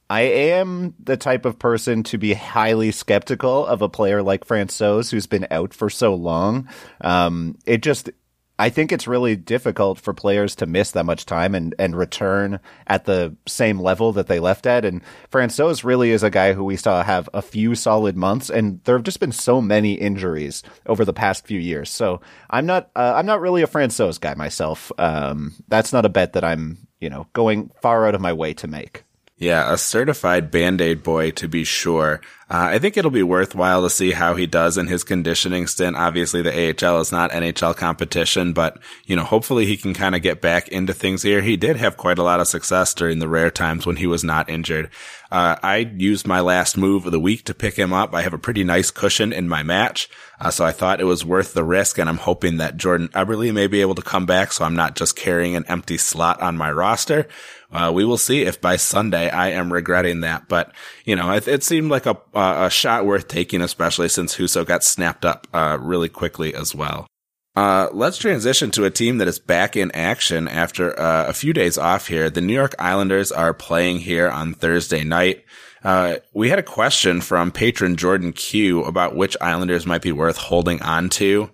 I 0.09 0.21
am 0.21 0.95
the 1.03 1.17
type 1.17 1.45
of 1.45 1.59
person 1.59 2.03
to 2.03 2.17
be 2.17 2.33
highly 2.33 2.91
skeptical 2.91 3.65
of 3.65 3.81
a 3.81 3.89
player 3.89 4.23
like 4.23 4.47
Francouz 4.47 5.11
who's 5.11 5.27
been 5.27 5.47
out 5.51 5.73
for 5.73 5.89
so 5.89 6.15
long. 6.15 6.69
Um, 7.01 7.57
it 7.65 7.81
just, 7.83 8.09
I 8.57 8.69
think 8.69 8.93
it's 8.93 9.05
really 9.05 9.35
difficult 9.35 9.99
for 9.99 10.13
players 10.13 10.55
to 10.55 10.65
miss 10.65 10.91
that 10.91 11.05
much 11.05 11.25
time 11.25 11.53
and, 11.53 11.75
and 11.77 11.93
return 11.93 12.61
at 12.87 13.03
the 13.03 13.35
same 13.47 13.81
level 13.81 14.13
that 14.13 14.27
they 14.27 14.39
left 14.39 14.65
at. 14.65 14.85
And 14.85 15.01
Francouz 15.29 15.83
really 15.83 16.11
is 16.11 16.23
a 16.23 16.29
guy 16.29 16.53
who 16.53 16.63
we 16.63 16.77
saw 16.77 17.03
have 17.03 17.29
a 17.33 17.41
few 17.41 17.75
solid 17.75 18.15
months, 18.15 18.49
and 18.49 18.81
there 18.85 18.95
have 18.95 19.03
just 19.03 19.19
been 19.19 19.33
so 19.33 19.61
many 19.61 19.93
injuries 19.95 20.63
over 20.85 21.03
the 21.03 21.11
past 21.11 21.45
few 21.45 21.59
years. 21.59 21.89
So 21.89 22.21
I'm 22.49 22.65
not, 22.65 22.91
uh, 22.95 23.13
I'm 23.15 23.25
not 23.25 23.41
really 23.41 23.61
a 23.61 23.67
Francouz 23.67 24.21
guy 24.21 24.35
myself. 24.35 24.89
Um, 24.97 25.53
that's 25.67 25.91
not 25.91 26.05
a 26.05 26.09
bet 26.09 26.31
that 26.31 26.45
I'm 26.45 26.86
you 26.99 27.09
know, 27.09 27.27
going 27.33 27.71
far 27.81 28.07
out 28.07 28.15
of 28.15 28.21
my 28.21 28.33
way 28.33 28.53
to 28.53 28.67
make. 28.67 29.03
Yeah, 29.39 29.71
a 29.71 29.77
certified 29.77 30.49
band-aid 30.49 31.03
boy 31.03 31.29
to 31.31 31.47
be 31.47 31.63
sure. 31.63 32.21
Uh, 32.49 32.71
I 32.71 32.79
think 32.79 32.97
it'll 32.97 33.11
be 33.11 33.21
worthwhile 33.21 33.83
to 33.83 33.89
see 33.89 34.11
how 34.11 34.33
he 34.33 34.47
does 34.47 34.77
in 34.79 34.87
his 34.87 35.03
conditioning 35.03 35.67
stint. 35.67 35.95
Obviously, 35.95 36.41
the 36.41 36.51
AHL 36.69 37.01
is 37.01 37.11
not 37.11 37.29
NHL 37.31 37.75
competition, 37.75 38.53
but, 38.53 38.79
you 39.05 39.15
know, 39.15 39.23
hopefully 39.23 39.67
he 39.67 39.77
can 39.77 39.93
kind 39.93 40.15
of 40.15 40.23
get 40.23 40.41
back 40.41 40.69
into 40.69 40.93
things 40.93 41.21
here. 41.21 41.41
He 41.41 41.55
did 41.55 41.75
have 41.75 41.97
quite 41.97 42.17
a 42.17 42.23
lot 42.23 42.39
of 42.39 42.47
success 42.47 42.95
during 42.95 43.19
the 43.19 43.27
rare 43.27 43.51
times 43.51 43.85
when 43.85 43.97
he 43.97 44.07
was 44.07 44.23
not 44.23 44.49
injured. 44.49 44.89
Uh, 45.29 45.57
I 45.61 45.77
used 45.97 46.25
my 46.25 46.39
last 46.39 46.77
move 46.77 47.05
of 47.05 47.11
the 47.11 47.19
week 47.19 47.43
to 47.45 47.53
pick 47.53 47.75
him 47.75 47.93
up. 47.93 48.15
I 48.15 48.21
have 48.23 48.33
a 48.33 48.39
pretty 48.39 48.63
nice 48.63 48.89
cushion 48.89 49.33
in 49.33 49.49
my 49.49 49.61
match. 49.61 50.09
Uh, 50.39 50.49
so 50.49 50.65
I 50.65 50.71
thought 50.71 51.01
it 51.01 51.05
was 51.05 51.25
worth 51.25 51.53
the 51.53 51.63
risk, 51.63 51.97
and 51.97 52.09
I'm 52.09 52.17
hoping 52.17 52.57
that 52.57 52.77
Jordan 52.77 53.09
Eberle 53.09 53.53
may 53.53 53.67
be 53.67 53.81
able 53.81 53.95
to 53.95 54.01
come 54.01 54.25
back, 54.25 54.51
so 54.53 54.63
I'm 54.63 54.75
not 54.75 54.95
just 54.95 55.15
carrying 55.15 55.55
an 55.55 55.65
empty 55.67 55.97
slot 55.97 56.41
on 56.41 56.57
my 56.57 56.71
roster. 56.71 57.27
Uh, 57.71 57.91
we 57.93 58.05
will 58.05 58.17
see 58.17 58.43
if 58.43 58.61
by 58.61 58.77
Sunday 58.77 59.29
I 59.29 59.49
am 59.49 59.73
regretting 59.73 60.21
that, 60.21 60.47
but 60.47 60.73
you 61.05 61.15
know, 61.15 61.31
it, 61.31 61.47
it 61.47 61.63
seemed 61.63 61.91
like 61.91 62.05
a 62.05 62.17
a 62.33 62.69
shot 62.69 63.05
worth 63.05 63.27
taking, 63.27 63.61
especially 63.61 64.07
since 64.09 64.37
Husso 64.37 64.65
got 64.65 64.83
snapped 64.83 65.25
up 65.25 65.47
uh, 65.53 65.77
really 65.81 66.09
quickly 66.09 66.55
as 66.55 66.73
well. 66.73 67.07
Uh, 67.57 67.89
let's 67.91 68.19
transition 68.19 68.69
to 68.69 68.85
a 68.85 68.91
team 68.91 69.17
that 69.17 69.27
is 69.27 69.39
back 69.39 69.75
in 69.75 69.91
action 69.91 70.47
after 70.47 70.97
uh, 70.97 71.25
a 71.27 71.33
few 71.33 71.53
days 71.53 71.75
off 71.75 72.07
here. 72.07 72.29
The 72.29 72.39
New 72.39 72.53
York 72.53 72.75
Islanders 72.77 73.31
are 73.31 73.51
playing 73.51 73.97
here 73.97 74.29
on 74.29 74.53
Thursday 74.53 75.03
night. 75.03 75.43
Uh, 75.83 76.17
we 76.35 76.49
had 76.49 76.59
a 76.59 76.63
question 76.63 77.19
from 77.19 77.51
patron 77.51 77.97
Jordan 77.97 78.31
Q 78.31 78.83
about 78.83 79.15
which 79.15 79.35
Islanders 79.41 79.87
might 79.87 80.03
be 80.03 80.11
worth 80.11 80.37
holding 80.37 80.83
on 80.83 81.09
to. 81.09 81.49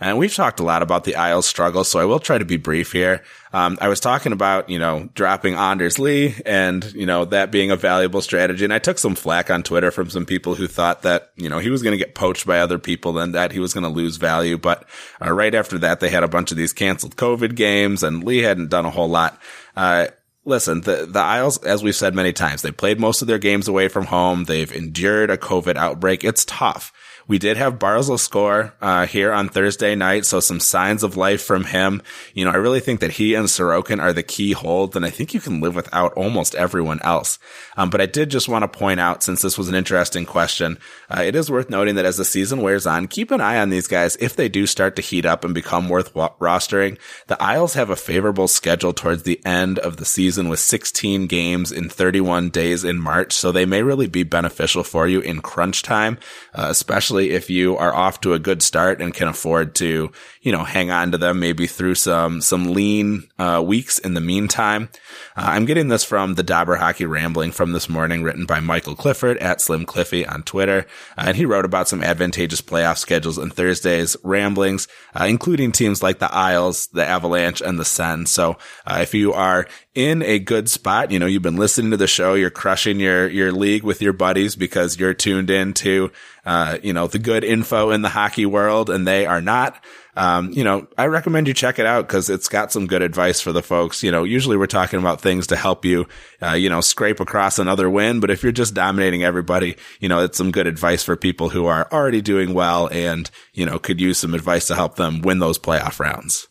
And 0.00 0.16
we've 0.16 0.34
talked 0.34 0.60
a 0.60 0.64
lot 0.64 0.82
about 0.82 1.02
the 1.02 1.16
Isles 1.16 1.46
struggle, 1.46 1.82
so 1.82 1.98
I 1.98 2.04
will 2.04 2.20
try 2.20 2.38
to 2.38 2.44
be 2.44 2.56
brief 2.56 2.92
here. 2.92 3.24
Um, 3.52 3.78
I 3.80 3.88
was 3.88 3.98
talking 3.98 4.32
about, 4.32 4.70
you 4.70 4.78
know, 4.78 5.08
dropping 5.14 5.54
Anders 5.54 5.98
Lee 5.98 6.36
and, 6.46 6.84
you 6.92 7.04
know, 7.04 7.24
that 7.24 7.50
being 7.50 7.72
a 7.72 7.76
valuable 7.76 8.20
strategy. 8.20 8.62
And 8.62 8.72
I 8.72 8.78
took 8.78 8.98
some 8.98 9.16
flack 9.16 9.50
on 9.50 9.64
Twitter 9.64 9.90
from 9.90 10.08
some 10.08 10.24
people 10.24 10.54
who 10.54 10.68
thought 10.68 11.02
that, 11.02 11.32
you 11.36 11.48
know, 11.48 11.58
he 11.58 11.70
was 11.70 11.82
going 11.82 11.98
to 11.98 12.04
get 12.04 12.14
poached 12.14 12.46
by 12.46 12.60
other 12.60 12.78
people 12.78 13.18
and 13.18 13.34
that 13.34 13.50
he 13.50 13.58
was 13.58 13.74
going 13.74 13.84
to 13.84 13.90
lose 13.90 14.18
value. 14.18 14.56
But 14.56 14.84
uh, 15.20 15.32
right 15.32 15.54
after 15.54 15.78
that, 15.78 15.98
they 15.98 16.10
had 16.10 16.22
a 16.22 16.28
bunch 16.28 16.52
of 16.52 16.56
these 16.56 16.72
canceled 16.72 17.16
COVID 17.16 17.56
games 17.56 18.04
and 18.04 18.22
Lee 18.22 18.38
hadn't 18.38 18.70
done 18.70 18.84
a 18.84 18.90
whole 18.90 19.08
lot. 19.08 19.40
Uh, 19.76 20.08
listen, 20.48 20.80
the, 20.80 21.06
the 21.06 21.20
Isles, 21.20 21.58
as 21.58 21.82
we've 21.82 21.94
said 21.94 22.14
many 22.14 22.32
times, 22.32 22.62
they 22.62 22.72
played 22.72 22.98
most 22.98 23.22
of 23.22 23.28
their 23.28 23.38
games 23.38 23.68
away 23.68 23.88
from 23.88 24.06
home. 24.06 24.44
They've 24.44 24.72
endured 24.72 25.30
a 25.30 25.36
COVID 25.36 25.76
outbreak. 25.76 26.24
It's 26.24 26.44
tough. 26.44 26.92
We 27.28 27.38
did 27.38 27.58
have 27.58 27.78
Barzal 27.78 28.18
score 28.18 28.74
uh, 28.80 29.06
here 29.06 29.34
on 29.34 29.50
Thursday 29.50 29.94
night, 29.94 30.24
so 30.24 30.40
some 30.40 30.60
signs 30.60 31.02
of 31.02 31.18
life 31.18 31.42
from 31.42 31.64
him. 31.64 32.00
You 32.32 32.46
know, 32.46 32.50
I 32.50 32.56
really 32.56 32.80
think 32.80 33.00
that 33.00 33.12
he 33.12 33.34
and 33.34 33.46
Sorokin 33.46 34.00
are 34.00 34.14
the 34.14 34.22
key 34.22 34.52
holds, 34.52 34.96
and 34.96 35.04
I 35.04 35.10
think 35.10 35.34
you 35.34 35.40
can 35.40 35.60
live 35.60 35.76
without 35.76 36.14
almost 36.14 36.54
everyone 36.54 37.00
else. 37.02 37.38
Um, 37.76 37.90
but 37.90 38.00
I 38.00 38.06
did 38.06 38.30
just 38.30 38.48
want 38.48 38.62
to 38.62 38.78
point 38.78 38.98
out, 38.98 39.22
since 39.22 39.42
this 39.42 39.58
was 39.58 39.68
an 39.68 39.74
interesting 39.74 40.24
question, 40.24 40.78
uh, 41.10 41.20
it 41.20 41.36
is 41.36 41.50
worth 41.50 41.68
noting 41.68 41.96
that 41.96 42.06
as 42.06 42.16
the 42.16 42.24
season 42.24 42.62
wears 42.62 42.86
on, 42.86 43.06
keep 43.08 43.30
an 43.30 43.42
eye 43.42 43.58
on 43.58 43.68
these 43.68 43.88
guys 43.88 44.16
if 44.20 44.34
they 44.34 44.48
do 44.48 44.66
start 44.66 44.96
to 44.96 45.02
heat 45.02 45.26
up 45.26 45.44
and 45.44 45.54
become 45.54 45.90
worth 45.90 46.14
wa- 46.14 46.32
rostering. 46.40 46.96
The 47.26 47.40
Isles 47.42 47.74
have 47.74 47.90
a 47.90 47.96
favorable 47.96 48.48
schedule 48.48 48.94
towards 48.94 49.24
the 49.24 49.44
end 49.44 49.78
of 49.78 49.98
the 49.98 50.06
season 50.06 50.37
with 50.46 50.60
16 50.60 51.26
games 51.26 51.72
in 51.72 51.88
31 51.88 52.50
days 52.50 52.84
in 52.84 53.00
March, 53.00 53.32
so 53.32 53.50
they 53.50 53.64
may 53.64 53.82
really 53.82 54.06
be 54.06 54.22
beneficial 54.22 54.84
for 54.84 55.08
you 55.08 55.20
in 55.20 55.40
crunch 55.40 55.82
time, 55.82 56.18
uh, 56.54 56.66
especially 56.68 57.30
if 57.30 57.48
you 57.48 57.76
are 57.78 57.94
off 57.94 58.20
to 58.20 58.34
a 58.34 58.38
good 58.38 58.62
start 58.62 59.00
and 59.00 59.14
can 59.14 59.26
afford 59.26 59.74
to, 59.74 60.12
you 60.42 60.52
know, 60.52 60.64
hang 60.64 60.90
on 60.90 61.10
to 61.12 61.18
them 61.18 61.40
maybe 61.40 61.66
through 61.66 61.94
some, 61.94 62.40
some 62.42 62.72
lean, 62.74 63.26
uh, 63.38 63.62
weeks 63.66 63.98
in 63.98 64.14
the 64.14 64.20
meantime. 64.20 64.90
Uh, 65.36 65.46
I'm 65.46 65.64
getting 65.64 65.88
this 65.88 66.04
from 66.04 66.34
the 66.34 66.42
Dobber 66.42 66.76
Hockey 66.76 67.06
Rambling 67.06 67.52
from 67.52 67.72
this 67.72 67.88
morning, 67.88 68.22
written 68.22 68.44
by 68.44 68.60
Michael 68.60 68.94
Clifford 68.94 69.38
at 69.38 69.60
Slim 69.60 69.86
Cliffy 69.86 70.26
on 70.26 70.42
Twitter. 70.42 70.86
Uh, 71.16 71.24
and 71.28 71.36
he 71.36 71.46
wrote 71.46 71.64
about 71.64 71.88
some 71.88 72.02
advantageous 72.02 72.60
playoff 72.60 72.98
schedules 72.98 73.38
in 73.38 73.50
Thursday's 73.50 74.16
ramblings, 74.22 74.88
uh, 75.18 75.24
including 75.24 75.72
teams 75.72 76.02
like 76.02 76.18
the 76.18 76.32
Isles, 76.32 76.88
the 76.88 77.06
Avalanche, 77.06 77.60
and 77.60 77.78
the 77.78 77.84
Sens. 77.84 78.30
So, 78.30 78.58
uh, 78.86 78.98
if 79.00 79.14
you 79.14 79.32
are 79.32 79.66
in 79.94 80.22
a 80.28 80.38
good 80.38 80.68
spot. 80.68 81.10
You 81.10 81.18
know, 81.18 81.26
you've 81.26 81.42
been 81.42 81.56
listening 81.56 81.90
to 81.92 81.96
the 81.96 82.06
show. 82.06 82.34
You're 82.34 82.50
crushing 82.50 83.00
your, 83.00 83.28
your 83.28 83.50
league 83.50 83.82
with 83.82 84.02
your 84.02 84.12
buddies 84.12 84.54
because 84.54 84.98
you're 84.98 85.14
tuned 85.14 85.48
in 85.48 85.72
to, 85.74 86.12
uh, 86.44 86.78
you 86.82 86.92
know, 86.92 87.06
the 87.06 87.18
good 87.18 87.44
info 87.44 87.90
in 87.90 88.02
the 88.02 88.10
hockey 88.10 88.46
world 88.46 88.90
and 88.90 89.06
they 89.06 89.24
are 89.26 89.40
not. 89.40 89.82
Um, 90.16 90.50
you 90.52 90.64
know, 90.64 90.86
I 90.98 91.06
recommend 91.06 91.48
you 91.48 91.54
check 91.54 91.78
it 91.78 91.86
out 91.86 92.06
because 92.06 92.28
it's 92.28 92.48
got 92.48 92.72
some 92.72 92.88
good 92.88 93.02
advice 93.02 93.40
for 93.40 93.52
the 93.52 93.62
folks. 93.62 94.02
You 94.02 94.10
know, 94.10 94.24
usually 94.24 94.56
we're 94.56 94.66
talking 94.66 94.98
about 94.98 95.20
things 95.20 95.46
to 95.46 95.56
help 95.56 95.84
you, 95.84 96.08
uh, 96.42 96.54
you 96.54 96.68
know, 96.68 96.80
scrape 96.80 97.20
across 97.20 97.58
another 97.58 97.88
win. 97.88 98.20
But 98.20 98.30
if 98.30 98.42
you're 98.42 98.52
just 98.52 98.74
dominating 98.74 99.22
everybody, 99.22 99.76
you 100.00 100.08
know, 100.08 100.24
it's 100.24 100.36
some 100.36 100.50
good 100.50 100.66
advice 100.66 101.04
for 101.04 101.16
people 101.16 101.48
who 101.48 101.66
are 101.66 101.88
already 101.92 102.20
doing 102.20 102.52
well 102.52 102.88
and, 102.88 103.30
you 103.54 103.64
know, 103.64 103.78
could 103.78 104.00
use 104.00 104.18
some 104.18 104.34
advice 104.34 104.66
to 104.66 104.74
help 104.74 104.96
them 104.96 105.22
win 105.22 105.38
those 105.38 105.58
playoff 105.58 106.00
rounds. 106.00 106.48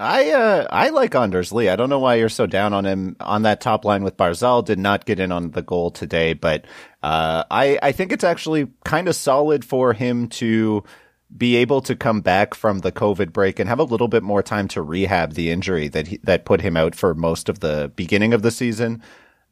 I 0.00 0.30
uh, 0.30 0.66
I 0.70 0.88
like 0.88 1.14
Anders 1.14 1.52
Lee. 1.52 1.68
I 1.68 1.76
don't 1.76 1.90
know 1.90 1.98
why 1.98 2.14
you're 2.14 2.30
so 2.30 2.46
down 2.46 2.72
on 2.72 2.86
him 2.86 3.16
on 3.20 3.42
that 3.42 3.60
top 3.60 3.84
line 3.84 4.02
with 4.02 4.16
Barzal. 4.16 4.64
Did 4.64 4.78
not 4.78 5.04
get 5.04 5.20
in 5.20 5.30
on 5.30 5.50
the 5.50 5.60
goal 5.60 5.90
today, 5.90 6.32
but 6.32 6.64
uh, 7.02 7.44
I 7.50 7.78
I 7.82 7.92
think 7.92 8.10
it's 8.10 8.24
actually 8.24 8.68
kind 8.84 9.08
of 9.08 9.14
solid 9.14 9.62
for 9.62 9.92
him 9.92 10.28
to 10.28 10.84
be 11.36 11.56
able 11.56 11.82
to 11.82 11.94
come 11.94 12.22
back 12.22 12.54
from 12.54 12.78
the 12.78 12.90
COVID 12.90 13.32
break 13.32 13.58
and 13.58 13.68
have 13.68 13.78
a 13.78 13.84
little 13.84 14.08
bit 14.08 14.22
more 14.22 14.42
time 14.42 14.68
to 14.68 14.82
rehab 14.82 15.34
the 15.34 15.50
injury 15.50 15.86
that 15.88 16.08
he, 16.08 16.16
that 16.24 16.46
put 16.46 16.62
him 16.62 16.78
out 16.78 16.94
for 16.94 17.14
most 17.14 17.50
of 17.50 17.60
the 17.60 17.92
beginning 17.94 18.32
of 18.32 18.40
the 18.40 18.50
season. 18.50 19.02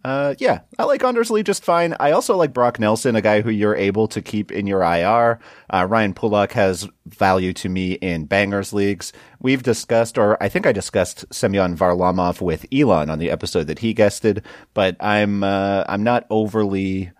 Uh, 0.08 0.34
yeah, 0.38 0.60
I 0.78 0.84
like 0.84 1.04
Anders 1.04 1.30
Lee 1.30 1.42
just 1.42 1.62
fine. 1.62 1.94
I 2.00 2.12
also 2.12 2.34
like 2.34 2.54
Brock 2.54 2.80
Nelson, 2.80 3.14
a 3.14 3.20
guy 3.20 3.42
who 3.42 3.50
you're 3.50 3.76
able 3.76 4.08
to 4.08 4.22
keep 4.22 4.50
in 4.50 4.66
your 4.66 4.80
IR. 4.80 5.38
Uh, 5.68 5.86
Ryan 5.86 6.14
Pulock 6.14 6.52
has 6.52 6.88
value 7.04 7.52
to 7.52 7.68
me 7.68 7.92
in 7.92 8.24
bangers 8.24 8.72
leagues. 8.72 9.12
We've 9.38 9.62
discussed, 9.62 10.16
or 10.16 10.42
I 10.42 10.48
think 10.48 10.66
I 10.66 10.72
discussed 10.72 11.26
Semyon 11.30 11.76
Varlamov 11.76 12.40
with 12.40 12.64
Elon 12.72 13.10
on 13.10 13.18
the 13.18 13.30
episode 13.30 13.66
that 13.66 13.80
he 13.80 13.92
guested, 13.92 14.42
but 14.72 14.96
I'm, 14.98 15.44
uh, 15.44 15.84
I'm 15.86 16.04
not 16.04 16.26
overly 16.30 17.12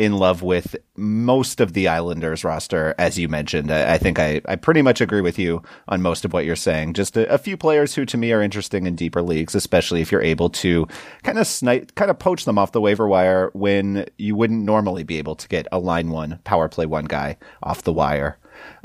in 0.00 0.14
love 0.16 0.40
with 0.40 0.76
most 0.96 1.60
of 1.60 1.74
the 1.74 1.86
Islanders 1.86 2.42
roster, 2.42 2.94
as 2.98 3.18
you 3.18 3.28
mentioned. 3.28 3.70
I, 3.70 3.94
I 3.94 3.98
think 3.98 4.18
I, 4.18 4.40
I 4.48 4.56
pretty 4.56 4.80
much 4.80 5.02
agree 5.02 5.20
with 5.20 5.38
you 5.38 5.62
on 5.88 6.00
most 6.00 6.24
of 6.24 6.32
what 6.32 6.46
you're 6.46 6.56
saying. 6.56 6.94
Just 6.94 7.18
a, 7.18 7.30
a, 7.30 7.36
few 7.36 7.58
players 7.58 7.94
who 7.94 8.06
to 8.06 8.16
me 8.16 8.32
are 8.32 8.40
interesting 8.40 8.86
in 8.86 8.96
deeper 8.96 9.20
leagues, 9.20 9.54
especially 9.54 10.00
if 10.00 10.10
you're 10.10 10.22
able 10.22 10.48
to 10.48 10.88
kind 11.22 11.38
of 11.38 11.46
snipe, 11.46 11.94
kind 11.96 12.10
of 12.10 12.18
poach 12.18 12.46
them 12.46 12.56
off 12.56 12.72
the 12.72 12.80
waiver 12.80 13.06
wire 13.06 13.50
when 13.52 14.06
you 14.16 14.34
wouldn't 14.34 14.64
normally 14.64 15.02
be 15.02 15.18
able 15.18 15.36
to 15.36 15.46
get 15.48 15.68
a 15.70 15.78
line 15.78 16.08
one, 16.08 16.40
power 16.44 16.70
play 16.70 16.86
one 16.86 17.04
guy 17.04 17.36
off 17.62 17.82
the 17.82 17.92
wire. 17.92 18.38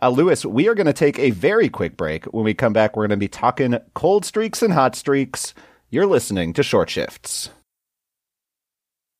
Uh, 0.03 0.09
Lewis, 0.09 0.45
we 0.45 0.67
are 0.67 0.75
going 0.75 0.85
to 0.85 0.91
take 0.91 1.17
a 1.17 1.31
very 1.31 1.69
quick 1.69 1.95
break. 1.95 2.25
When 2.25 2.43
we 2.43 2.53
come 2.53 2.73
back, 2.73 2.97
we're 2.97 3.07
going 3.07 3.17
to 3.17 3.23
be 3.23 3.29
talking 3.29 3.77
cold 3.93 4.25
streaks 4.25 4.61
and 4.61 4.73
hot 4.73 4.97
streaks. 4.97 5.53
You're 5.89 6.07
listening 6.07 6.51
to 6.53 6.63
Short 6.63 6.89
Shifts. 6.89 7.51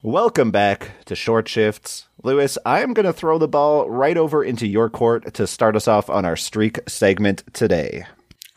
Welcome 0.05 0.51
back 0.51 0.91
to 1.05 1.15
Short 1.15 1.49
Shifts. 1.49 2.07
Lewis, 2.21 2.59
I 2.63 2.83
am 2.83 2.93
going 2.93 3.07
to 3.07 3.11
throw 3.11 3.39
the 3.39 3.47
ball 3.47 3.89
right 3.89 4.15
over 4.15 4.43
into 4.43 4.67
your 4.67 4.87
court 4.87 5.33
to 5.33 5.47
start 5.47 5.75
us 5.75 5.87
off 5.87 6.11
on 6.11 6.25
our 6.25 6.35
streak 6.35 6.79
segment 6.87 7.41
today. 7.53 8.05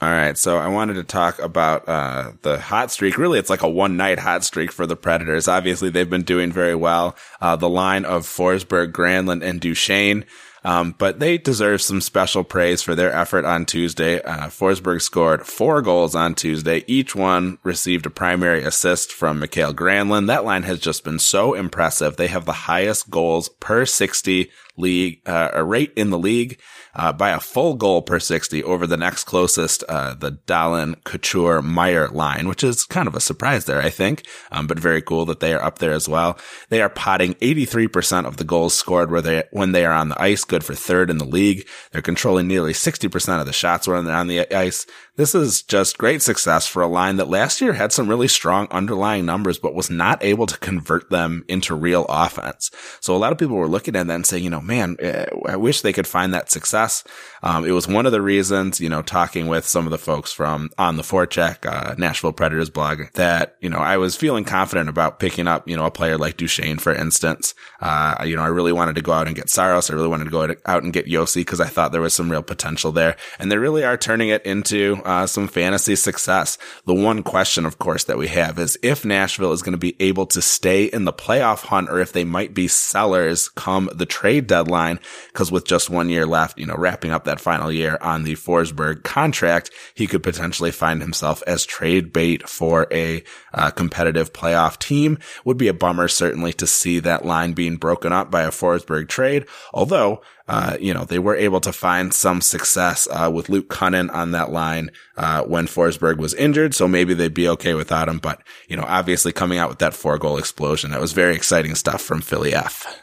All 0.02 0.10
right, 0.10 0.36
so 0.36 0.58
I 0.58 0.68
wanted 0.68 0.94
to 0.94 1.04
talk 1.04 1.38
about 1.38 1.88
uh, 1.88 2.32
the 2.42 2.60
hot 2.60 2.90
streak. 2.90 3.16
Really, 3.16 3.38
it's 3.38 3.48
like 3.48 3.62
a 3.62 3.68
one 3.68 3.96
night 3.96 4.18
hot 4.18 4.44
streak 4.44 4.70
for 4.70 4.86
the 4.86 4.94
Predators. 4.94 5.48
Obviously, 5.48 5.88
they've 5.88 6.10
been 6.10 6.22
doing 6.22 6.52
very 6.52 6.74
well. 6.74 7.16
Uh, 7.40 7.56
the 7.56 7.70
line 7.70 8.04
of 8.04 8.24
Forsberg, 8.24 8.92
Granlund, 8.92 9.42
and 9.42 9.58
Duchene 9.58 10.26
um, 10.64 10.94
but 10.98 11.20
they 11.20 11.38
deserve 11.38 11.82
some 11.82 12.00
special 12.00 12.44
praise 12.44 12.82
for 12.82 12.94
their 12.94 13.12
effort 13.12 13.44
on 13.44 13.66
Tuesday. 13.66 14.20
Uh, 14.22 14.46
Forsberg 14.46 15.02
scored 15.02 15.46
four 15.46 15.82
goals 15.82 16.14
on 16.14 16.34
Tuesday. 16.34 16.84
Each 16.86 17.14
one 17.14 17.58
received 17.62 18.06
a 18.06 18.10
primary 18.10 18.62
assist 18.62 19.12
from 19.12 19.38
Mikael 19.38 19.74
Granlund. 19.74 20.26
That 20.26 20.44
line 20.44 20.64
has 20.64 20.80
just 20.80 21.04
been 21.04 21.18
so 21.18 21.54
impressive. 21.54 22.16
They 22.16 22.28
have 22.28 22.44
the 22.44 22.52
highest 22.52 23.10
goals 23.10 23.48
per 23.48 23.86
60 23.86 24.50
league, 24.78 25.20
uh, 25.26 25.62
rate 25.64 25.92
in 25.96 26.10
the 26.10 26.18
league 26.18 26.60
uh, 26.94 27.12
by 27.12 27.30
a 27.30 27.40
full 27.40 27.74
goal 27.74 28.02
per 28.02 28.18
60 28.18 28.62
over 28.64 28.86
the 28.86 28.96
next 28.96 29.24
closest, 29.24 29.84
uh, 29.88 30.14
the 30.14 30.32
Dahlen, 30.32 31.02
Couture, 31.04 31.62
Meier 31.62 32.08
line, 32.08 32.48
which 32.48 32.64
is 32.64 32.84
kind 32.84 33.06
of 33.06 33.14
a 33.14 33.20
surprise 33.20 33.66
there, 33.66 33.80
I 33.80 33.90
think, 33.90 34.26
um, 34.50 34.66
but 34.66 34.78
very 34.78 35.02
cool 35.02 35.24
that 35.26 35.40
they 35.40 35.52
are 35.52 35.62
up 35.62 35.78
there 35.78 35.92
as 35.92 36.08
well. 36.08 36.38
They 36.70 36.80
are 36.80 36.88
potting 36.88 37.34
83% 37.34 38.26
of 38.26 38.36
the 38.36 38.44
goals 38.44 38.74
scored 38.74 39.10
where 39.10 39.20
they, 39.20 39.44
when 39.52 39.72
they 39.72 39.84
are 39.84 39.92
on 39.92 40.08
the 40.08 40.20
ice, 40.20 40.44
good 40.44 40.57
for 40.64 40.74
third 40.74 41.10
in 41.10 41.18
the 41.18 41.24
league. 41.24 41.66
They're 41.92 42.02
controlling 42.02 42.48
nearly 42.48 42.72
60% 42.72 43.40
of 43.40 43.46
the 43.46 43.52
shots 43.52 43.88
when 43.88 44.04
they're 44.04 44.14
on 44.14 44.28
the 44.28 44.52
ice. 44.54 44.86
This 45.18 45.34
is 45.34 45.62
just 45.62 45.98
great 45.98 46.22
success 46.22 46.68
for 46.68 46.80
a 46.80 46.86
line 46.86 47.16
that 47.16 47.28
last 47.28 47.60
year 47.60 47.72
had 47.72 47.90
some 47.90 48.06
really 48.06 48.28
strong 48.28 48.68
underlying 48.70 49.26
numbers, 49.26 49.58
but 49.58 49.74
was 49.74 49.90
not 49.90 50.22
able 50.22 50.46
to 50.46 50.56
convert 50.58 51.10
them 51.10 51.44
into 51.48 51.74
real 51.74 52.06
offense. 52.08 52.70
So 53.00 53.16
a 53.16 53.18
lot 53.18 53.32
of 53.32 53.38
people 53.38 53.56
were 53.56 53.66
looking 53.66 53.96
at 53.96 54.06
that 54.06 54.14
and 54.14 54.24
saying, 54.24 54.44
you 54.44 54.50
know, 54.50 54.60
man, 54.60 54.96
eh, 55.00 55.26
I 55.44 55.56
wish 55.56 55.80
they 55.80 55.92
could 55.92 56.06
find 56.06 56.32
that 56.34 56.52
success. 56.52 57.02
Um, 57.42 57.64
it 57.64 57.72
was 57.72 57.88
one 57.88 58.06
of 58.06 58.12
the 58.12 58.22
reasons, 58.22 58.80
you 58.80 58.88
know, 58.88 59.02
talking 59.02 59.48
with 59.48 59.66
some 59.66 59.86
of 59.86 59.90
the 59.90 59.98
folks 59.98 60.32
from 60.32 60.70
on 60.78 60.96
the 60.96 61.02
Forecheck, 61.02 61.66
uh, 61.66 61.96
Nashville 61.98 62.32
Predators 62.32 62.70
blog 62.70 63.02
that, 63.14 63.56
you 63.60 63.68
know, 63.68 63.78
I 63.78 63.96
was 63.96 64.14
feeling 64.14 64.44
confident 64.44 64.88
about 64.88 65.18
picking 65.18 65.48
up, 65.48 65.68
you 65.68 65.76
know, 65.76 65.86
a 65.86 65.90
player 65.90 66.16
like 66.16 66.36
Duchene, 66.36 66.78
for 66.78 66.94
instance. 66.94 67.54
Uh, 67.80 68.22
you 68.24 68.36
know, 68.36 68.42
I 68.42 68.48
really 68.48 68.72
wanted 68.72 68.94
to 68.94 69.02
go 69.02 69.12
out 69.12 69.26
and 69.26 69.34
get 69.34 69.50
Saros. 69.50 69.90
I 69.90 69.94
really 69.94 70.06
wanted 70.06 70.26
to 70.26 70.30
go 70.30 70.54
out 70.64 70.84
and 70.84 70.92
get 70.92 71.06
Yossi 71.06 71.40
because 71.40 71.60
I 71.60 71.66
thought 71.66 71.90
there 71.90 72.00
was 72.00 72.14
some 72.14 72.30
real 72.30 72.44
potential 72.44 72.92
there. 72.92 73.16
And 73.40 73.50
they 73.50 73.58
really 73.58 73.84
are 73.84 73.96
turning 73.96 74.28
it 74.28 74.46
into, 74.46 75.02
uh, 75.08 75.26
some 75.26 75.48
fantasy 75.48 75.96
success. 75.96 76.58
The 76.84 76.92
one 76.94 77.22
question, 77.22 77.64
of 77.64 77.78
course, 77.78 78.04
that 78.04 78.18
we 78.18 78.28
have 78.28 78.58
is 78.58 78.78
if 78.82 79.06
Nashville 79.06 79.52
is 79.52 79.62
going 79.62 79.72
to 79.72 79.78
be 79.78 79.96
able 80.00 80.26
to 80.26 80.42
stay 80.42 80.84
in 80.84 81.06
the 81.06 81.14
playoff 81.14 81.62
hunt 81.62 81.88
or 81.88 81.98
if 81.98 82.12
they 82.12 82.24
might 82.24 82.52
be 82.52 82.68
sellers 82.68 83.48
come 83.48 83.88
the 83.94 84.04
trade 84.04 84.46
deadline. 84.46 85.00
Cause 85.32 85.50
with 85.50 85.64
just 85.64 85.88
one 85.88 86.10
year 86.10 86.26
left, 86.26 86.58
you 86.58 86.66
know, 86.66 86.76
wrapping 86.76 87.10
up 87.10 87.24
that 87.24 87.40
final 87.40 87.72
year 87.72 87.96
on 88.02 88.24
the 88.24 88.34
Forsberg 88.34 89.02
contract, 89.02 89.70
he 89.94 90.06
could 90.06 90.22
potentially 90.22 90.72
find 90.72 91.00
himself 91.00 91.42
as 91.46 91.64
trade 91.64 92.12
bait 92.12 92.46
for 92.46 92.86
a 92.92 93.24
uh, 93.54 93.70
competitive 93.70 94.34
playoff 94.34 94.78
team. 94.78 95.18
Would 95.46 95.56
be 95.56 95.68
a 95.68 95.74
bummer, 95.74 96.08
certainly, 96.08 96.52
to 96.54 96.66
see 96.66 96.98
that 96.98 97.24
line 97.24 97.54
being 97.54 97.76
broken 97.76 98.12
up 98.12 98.30
by 98.30 98.42
a 98.42 98.50
Forsberg 98.50 99.08
trade. 99.08 99.46
Although, 99.72 100.20
uh, 100.48 100.76
you 100.80 100.94
know, 100.94 101.04
they 101.04 101.18
were 101.18 101.36
able 101.36 101.60
to 101.60 101.72
find 101.72 102.12
some 102.12 102.40
success 102.40 103.06
uh, 103.10 103.30
with 103.32 103.48
Luke 103.48 103.68
Kunin 103.68 104.12
on 104.14 104.30
that 104.32 104.50
line 104.50 104.90
uh, 105.16 105.42
when 105.42 105.66
Forsberg 105.66 106.16
was 106.16 106.34
injured, 106.34 106.74
so 106.74 106.88
maybe 106.88 107.12
they'd 107.14 107.34
be 107.34 107.48
okay 107.48 107.74
without 107.74 108.08
him. 108.08 108.18
But 108.18 108.42
you 108.68 108.76
know, 108.76 108.84
obviously 108.86 109.32
coming 109.32 109.58
out 109.58 109.68
with 109.68 109.78
that 109.78 109.94
four 109.94 110.18
goal 110.18 110.38
explosion, 110.38 110.90
that 110.90 111.00
was 111.00 111.12
very 111.12 111.34
exciting 111.34 111.74
stuff 111.74 112.00
from 112.00 112.22
Philly 112.22 112.54
F. 112.54 113.02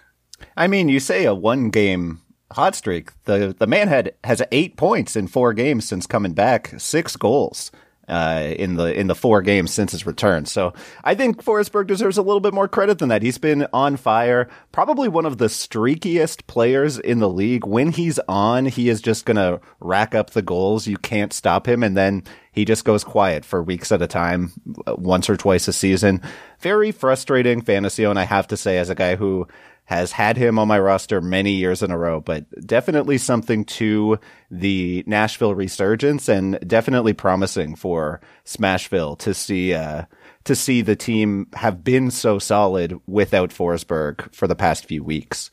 I 0.57 0.67
mean, 0.67 0.89
you 0.89 0.99
say 0.99 1.25
a 1.25 1.35
one 1.35 1.69
game 1.69 2.21
hot 2.51 2.75
streak. 2.75 3.11
The 3.25 3.55
the 3.57 3.67
man 3.67 3.87
had 3.87 4.13
has 4.23 4.41
eight 4.51 4.75
points 4.75 5.15
in 5.15 5.27
four 5.27 5.53
games 5.53 5.87
since 5.87 6.07
coming 6.07 6.33
back, 6.33 6.73
six 6.79 7.15
goals 7.15 7.71
uh, 8.07 8.53
in 8.57 8.75
the 8.75 8.97
in 8.97 9.07
the 9.07 9.15
four 9.15 9.41
games 9.41 9.74
since 9.74 9.91
his 9.91 10.05
return. 10.05 10.45
So 10.45 10.74
I 11.03 11.15
think 11.15 11.43
Forsberg 11.43 11.88
deserves 11.88 12.17
a 12.17 12.21
little 12.21 12.39
bit 12.39 12.53
more 12.53 12.67
credit 12.67 13.00
than 13.00 13.09
that. 13.09 13.21
He's 13.21 13.38
been 13.38 13.67
on 13.74 13.97
fire, 13.97 14.47
probably 14.71 15.07
one 15.07 15.25
of 15.25 15.38
the 15.38 15.47
streakiest 15.47 16.47
players 16.47 16.97
in 16.97 17.19
the 17.19 17.29
league. 17.29 17.65
When 17.65 17.91
he's 17.91 18.19
on, 18.27 18.65
he 18.65 18.89
is 18.89 19.01
just 19.01 19.25
gonna 19.25 19.59
rack 19.79 20.13
up 20.13 20.31
the 20.31 20.41
goals. 20.41 20.88
You 20.88 20.97
can't 20.97 21.33
stop 21.33 21.67
him, 21.67 21.83
and 21.83 21.95
then 21.97 22.24
he 22.51 22.63
just 22.63 22.85
goes 22.85 23.03
quiet 23.03 23.43
for 23.43 23.62
weeks 23.62 23.91
at 23.91 24.01
a 24.01 24.07
time, 24.07 24.53
once 24.88 25.29
or 25.29 25.35
twice 25.35 25.67
a 25.67 25.74
season. 25.74 26.21
Very 26.59 26.91
frustrating 26.91 27.62
fantasy, 27.62 28.03
and 28.05 28.17
I 28.17 28.24
have 28.24 28.47
to 28.47 28.57
say, 28.57 28.77
as 28.77 28.89
a 28.89 28.95
guy 28.95 29.15
who 29.15 29.47
has 29.85 30.11
had 30.11 30.35
him 30.35 30.57
on 30.57 30.67
my 30.67 30.79
roster 30.79 31.21
many 31.21 31.51
years 31.51 31.83
in 31.83 31.91
a 31.91 31.97
row, 31.97 32.19
but 32.19 32.45
definitely 32.65 33.17
something 33.17 33.63
to 33.65 34.19
the 34.49 35.03
Nashville 35.05 35.53
resurgence 35.53 36.27
and 36.27 36.59
definitely 36.67 37.13
promising 37.13 37.75
for 37.75 38.19
Smashville 38.45 39.17
to 39.19 39.33
see, 39.33 39.73
uh, 39.73 40.05
to 40.43 40.55
see 40.55 40.81
the 40.81 40.95
team 40.95 41.47
have 41.53 41.83
been 41.83 42.09
so 42.09 42.39
solid 42.39 42.99
without 43.05 43.51
Forsberg 43.51 44.33
for 44.33 44.47
the 44.47 44.55
past 44.55 44.85
few 44.85 45.03
weeks. 45.03 45.51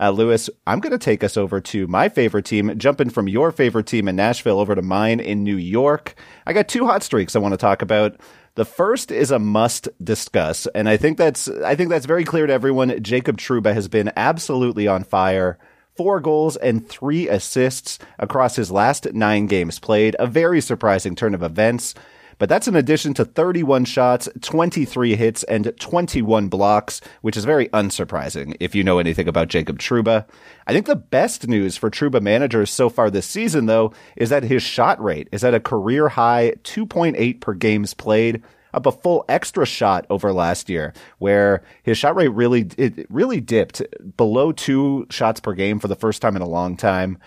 Uh, 0.00 0.10
Lewis, 0.10 0.48
I'm 0.66 0.78
going 0.78 0.92
to 0.92 0.98
take 0.98 1.24
us 1.24 1.36
over 1.36 1.60
to 1.60 1.86
my 1.88 2.08
favorite 2.08 2.44
team, 2.44 2.78
jumping 2.78 3.10
from 3.10 3.28
your 3.28 3.50
favorite 3.50 3.86
team 3.86 4.06
in 4.06 4.14
Nashville 4.14 4.60
over 4.60 4.74
to 4.74 4.82
mine 4.82 5.18
in 5.18 5.42
New 5.42 5.56
York. 5.56 6.14
I 6.46 6.52
got 6.52 6.68
two 6.68 6.86
hot 6.86 7.02
streaks 7.02 7.34
I 7.34 7.40
want 7.40 7.52
to 7.52 7.58
talk 7.58 7.82
about. 7.82 8.20
The 8.58 8.64
first 8.64 9.12
is 9.12 9.30
a 9.30 9.38
must 9.38 9.88
discuss, 10.02 10.66
and 10.74 10.88
I 10.88 10.96
think 10.96 11.16
that's 11.16 11.46
I 11.46 11.76
think 11.76 11.90
that's 11.90 12.06
very 12.06 12.24
clear 12.24 12.44
to 12.44 12.52
everyone. 12.52 13.00
Jacob 13.04 13.38
Trouba 13.38 13.72
has 13.72 13.86
been 13.86 14.10
absolutely 14.16 14.88
on 14.88 15.04
fire 15.04 15.60
four 15.96 16.18
goals 16.18 16.56
and 16.56 16.88
three 16.88 17.28
assists 17.28 18.00
across 18.18 18.56
his 18.56 18.72
last 18.72 19.14
nine 19.14 19.46
games 19.46 19.78
played. 19.78 20.16
A 20.18 20.26
very 20.26 20.60
surprising 20.60 21.14
turn 21.14 21.36
of 21.36 21.42
events. 21.44 21.94
But 22.38 22.48
that's 22.48 22.68
in 22.68 22.76
addition 22.76 23.14
to 23.14 23.24
31 23.24 23.84
shots, 23.84 24.28
23 24.40 25.16
hits, 25.16 25.42
and 25.44 25.72
21 25.78 26.48
blocks, 26.48 27.00
which 27.20 27.36
is 27.36 27.44
very 27.44 27.68
unsurprising 27.68 28.56
if 28.60 28.74
you 28.74 28.84
know 28.84 28.98
anything 28.98 29.28
about 29.28 29.48
Jacob 29.48 29.78
Trouba. 29.78 30.26
I 30.66 30.72
think 30.72 30.86
the 30.86 30.96
best 30.96 31.48
news 31.48 31.76
for 31.76 31.90
Trouba 31.90 32.22
managers 32.22 32.70
so 32.70 32.88
far 32.88 33.10
this 33.10 33.26
season, 33.26 33.66
though, 33.66 33.92
is 34.16 34.30
that 34.30 34.44
his 34.44 34.62
shot 34.62 35.02
rate 35.02 35.28
is 35.32 35.42
at 35.44 35.54
a 35.54 35.60
career 35.60 36.08
high 36.08 36.54
2.8 36.62 37.40
per 37.40 37.54
games 37.54 37.92
played 37.94 38.42
up 38.72 38.86
a 38.86 38.92
full 38.92 39.24
extra 39.28 39.66
shot 39.66 40.06
over 40.10 40.32
last 40.32 40.68
year, 40.68 40.92
where 41.18 41.62
his 41.82 41.98
shot 41.98 42.14
rate 42.14 42.28
really 42.28 42.68
it 42.76 43.06
really 43.10 43.40
dipped 43.40 43.82
below 44.16 44.52
two 44.52 45.06
shots 45.10 45.40
per 45.40 45.54
game 45.54 45.78
for 45.78 45.88
the 45.88 45.96
first 45.96 46.22
time 46.22 46.36
in 46.36 46.42
a 46.42 46.48
long 46.48 46.76
time. 46.76 47.18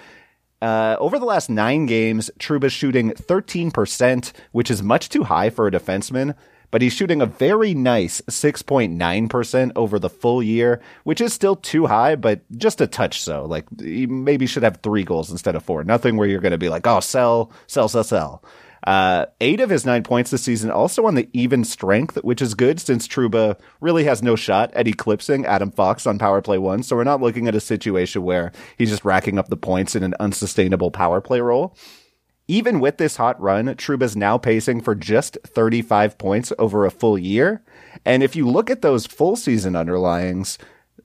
Uh, 0.61 0.95
over 0.99 1.17
the 1.17 1.25
last 1.25 1.49
nine 1.49 1.85
games, 1.87 2.29
Trouba's 2.37 2.73
shooting 2.73 3.11
13%, 3.11 4.31
which 4.51 4.69
is 4.69 4.83
much 4.83 5.09
too 5.09 5.23
high 5.23 5.49
for 5.49 5.65
a 5.65 5.71
defenseman, 5.71 6.35
but 6.69 6.81
he's 6.81 6.93
shooting 6.93 7.21
a 7.21 7.25
very 7.25 7.73
nice 7.73 8.21
6.9% 8.21 9.71
over 9.75 9.99
the 9.99 10.09
full 10.09 10.41
year, 10.41 10.79
which 11.03 11.19
is 11.19 11.33
still 11.33 11.55
too 11.55 11.87
high, 11.87 12.15
but 12.15 12.41
just 12.57 12.79
a 12.79 12.87
touch 12.87 13.21
so. 13.21 13.45
Like, 13.45 13.65
he 13.79 14.05
maybe 14.07 14.45
should 14.45 14.63
have 14.63 14.77
three 14.77 15.03
goals 15.03 15.31
instead 15.31 15.55
of 15.55 15.63
four. 15.63 15.83
Nothing 15.83 16.15
where 16.15 16.27
you're 16.27 16.39
going 16.39 16.51
to 16.51 16.57
be 16.57 16.69
like, 16.69 16.87
oh, 16.87 17.01
sell, 17.01 17.51
sell, 17.67 17.89
sell, 17.89 18.03
sell. 18.03 18.43
Uh, 18.85 19.27
eight 19.39 19.59
of 19.59 19.69
his 19.69 19.85
nine 19.85 20.03
points 20.03 20.31
this 20.31 20.43
season 20.43 20.71
also 20.71 21.05
on 21.05 21.15
the 21.15 21.29
even 21.33 21.63
strength, 21.63 22.17
which 22.23 22.41
is 22.41 22.55
good 22.55 22.79
since 22.79 23.07
Trouba 23.07 23.59
really 23.79 24.05
has 24.05 24.23
no 24.23 24.35
shot 24.35 24.73
at 24.73 24.87
eclipsing 24.87 25.45
Adam 25.45 25.71
Fox 25.71 26.07
on 26.07 26.17
power 26.17 26.41
play 26.41 26.57
one. 26.57 26.81
So 26.81 26.95
we're 26.95 27.03
not 27.03 27.21
looking 27.21 27.47
at 27.47 27.55
a 27.55 27.59
situation 27.59 28.23
where 28.23 28.51
he's 28.77 28.89
just 28.89 29.05
racking 29.05 29.37
up 29.37 29.49
the 29.49 29.57
points 29.57 29.95
in 29.95 30.03
an 30.03 30.15
unsustainable 30.19 30.91
power 30.91 31.21
play 31.21 31.41
role. 31.41 31.75
Even 32.47 32.79
with 32.79 32.97
this 32.97 33.15
hot 33.15 33.39
run, 33.39 33.67
Trouba's 33.75 34.15
now 34.15 34.37
pacing 34.37 34.81
for 34.81 34.95
just 34.95 35.37
35 35.45 36.17
points 36.17 36.51
over 36.57 36.85
a 36.85 36.91
full 36.91 37.17
year. 37.17 37.63
And 38.03 38.23
if 38.23 38.35
you 38.35 38.47
look 38.47 38.69
at 38.69 38.81
those 38.81 39.05
full 39.05 39.35
season 39.35 39.73
underlyings, 39.73 40.57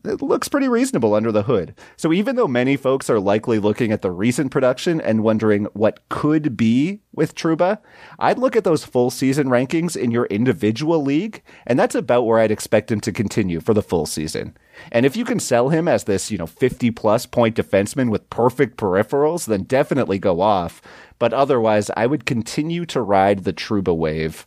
it 0.05 0.23
looks 0.23 0.49
pretty 0.49 0.69
reasonable 0.69 1.15
under 1.15 1.33
the 1.33 1.45
hood. 1.45 1.75
So 1.97 2.13
even 2.13 2.37
though 2.37 2.49
many 2.49 2.77
folks 2.77 3.09
are 3.11 3.21
likely 3.21 3.59
looking 3.59 3.93
at 3.93 4.03
the 4.03 4.11
recent 4.11 4.51
production 4.51 5.01
and 5.01 5.23
wondering 5.23 5.65
what 5.73 6.09
could 6.09 6.57
be 6.57 7.01
with 7.13 7.35
Trouba, 7.35 7.79
I'd 8.19 8.39
look 8.39 8.57
at 8.57 8.65
those 8.65 8.85
full 8.85 9.11
season 9.11 9.49
rankings 9.49 9.97
in 9.97 10.11
your 10.11 10.27
individual 10.27 11.03
league, 11.03 11.43
and 11.67 11.79
that's 11.79 11.95
about 11.95 12.27
where 12.27 12.39
I'd 12.39 12.51
expect 12.51 12.91
him 12.91 13.01
to 13.01 13.13
continue 13.13 13.61
for 13.61 13.75
the 13.75 13.83
full 13.83 14.07
season. 14.07 14.57
And 14.93 15.07
if 15.07 15.17
you 15.17 15.25
can 15.25 15.41
sell 15.41 15.71
him 15.71 15.89
as 15.89 16.05
this, 16.05 16.31
you 16.31 16.39
know, 16.39 16.47
50 16.47 16.91
plus 16.93 17.27
point 17.27 17.57
defenseman 17.57 18.11
with 18.11 18.29
perfect 18.31 18.77
peripherals, 18.77 19.47
then 19.47 19.63
definitely 19.63 20.19
go 20.19 20.41
off. 20.41 20.83
But 21.19 21.33
otherwise, 21.33 21.91
I 21.97 22.07
would 22.07 22.27
continue 22.27 22.85
to 22.87 23.01
ride 23.01 23.45
the 23.45 23.53
Trouba 23.53 23.97
wave. 23.97 24.47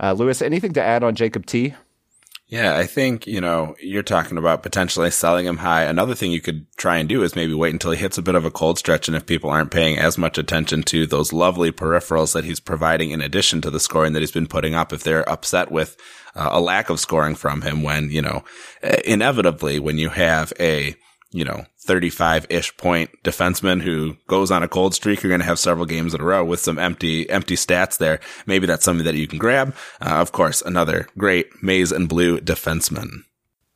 Uh, 0.00 0.12
Lewis, 0.12 0.42
anything 0.42 0.72
to 0.74 0.82
add 0.82 1.02
on 1.02 1.14
Jacob 1.14 1.46
T? 1.46 1.74
Yeah, 2.52 2.76
I 2.76 2.84
think, 2.84 3.26
you 3.26 3.40
know, 3.40 3.76
you're 3.80 4.02
talking 4.02 4.36
about 4.36 4.62
potentially 4.62 5.10
selling 5.10 5.46
him 5.46 5.56
high. 5.56 5.84
Another 5.84 6.14
thing 6.14 6.32
you 6.32 6.42
could 6.42 6.66
try 6.76 6.98
and 6.98 7.08
do 7.08 7.22
is 7.22 7.34
maybe 7.34 7.54
wait 7.54 7.72
until 7.72 7.92
he 7.92 7.96
hits 7.96 8.18
a 8.18 8.22
bit 8.22 8.34
of 8.34 8.44
a 8.44 8.50
cold 8.50 8.78
stretch. 8.78 9.08
And 9.08 9.16
if 9.16 9.24
people 9.24 9.48
aren't 9.48 9.70
paying 9.70 9.96
as 9.96 10.18
much 10.18 10.36
attention 10.36 10.82
to 10.82 11.06
those 11.06 11.32
lovely 11.32 11.72
peripherals 11.72 12.34
that 12.34 12.44
he's 12.44 12.60
providing 12.60 13.10
in 13.10 13.22
addition 13.22 13.62
to 13.62 13.70
the 13.70 13.80
scoring 13.80 14.12
that 14.12 14.20
he's 14.20 14.30
been 14.30 14.46
putting 14.46 14.74
up, 14.74 14.92
if 14.92 15.02
they're 15.02 15.26
upset 15.26 15.70
with 15.70 15.96
uh, 16.34 16.50
a 16.52 16.60
lack 16.60 16.90
of 16.90 17.00
scoring 17.00 17.36
from 17.36 17.62
him 17.62 17.82
when, 17.82 18.10
you 18.10 18.20
know, 18.20 18.44
inevitably 19.06 19.78
when 19.78 19.96
you 19.96 20.10
have 20.10 20.52
a, 20.60 20.94
you 21.30 21.46
know, 21.46 21.64
35 21.84 22.46
ish 22.48 22.76
point 22.76 23.10
defenseman 23.24 23.82
who 23.82 24.16
goes 24.28 24.50
on 24.50 24.62
a 24.62 24.68
cold 24.68 24.94
streak, 24.94 25.22
you're 25.22 25.30
going 25.30 25.40
to 25.40 25.46
have 25.46 25.58
several 25.58 25.86
games 25.86 26.14
in 26.14 26.20
a 26.20 26.24
row 26.24 26.44
with 26.44 26.60
some 26.60 26.78
empty, 26.78 27.28
empty 27.28 27.56
stats 27.56 27.98
there. 27.98 28.20
Maybe 28.46 28.66
that's 28.66 28.84
something 28.84 29.04
that 29.04 29.16
you 29.16 29.26
can 29.26 29.38
grab. 29.38 29.74
Uh, 30.00 30.16
of 30.16 30.32
course, 30.32 30.62
another 30.62 31.08
great 31.18 31.62
maize 31.62 31.92
and 31.92 32.08
blue 32.08 32.38
defenseman. 32.38 33.24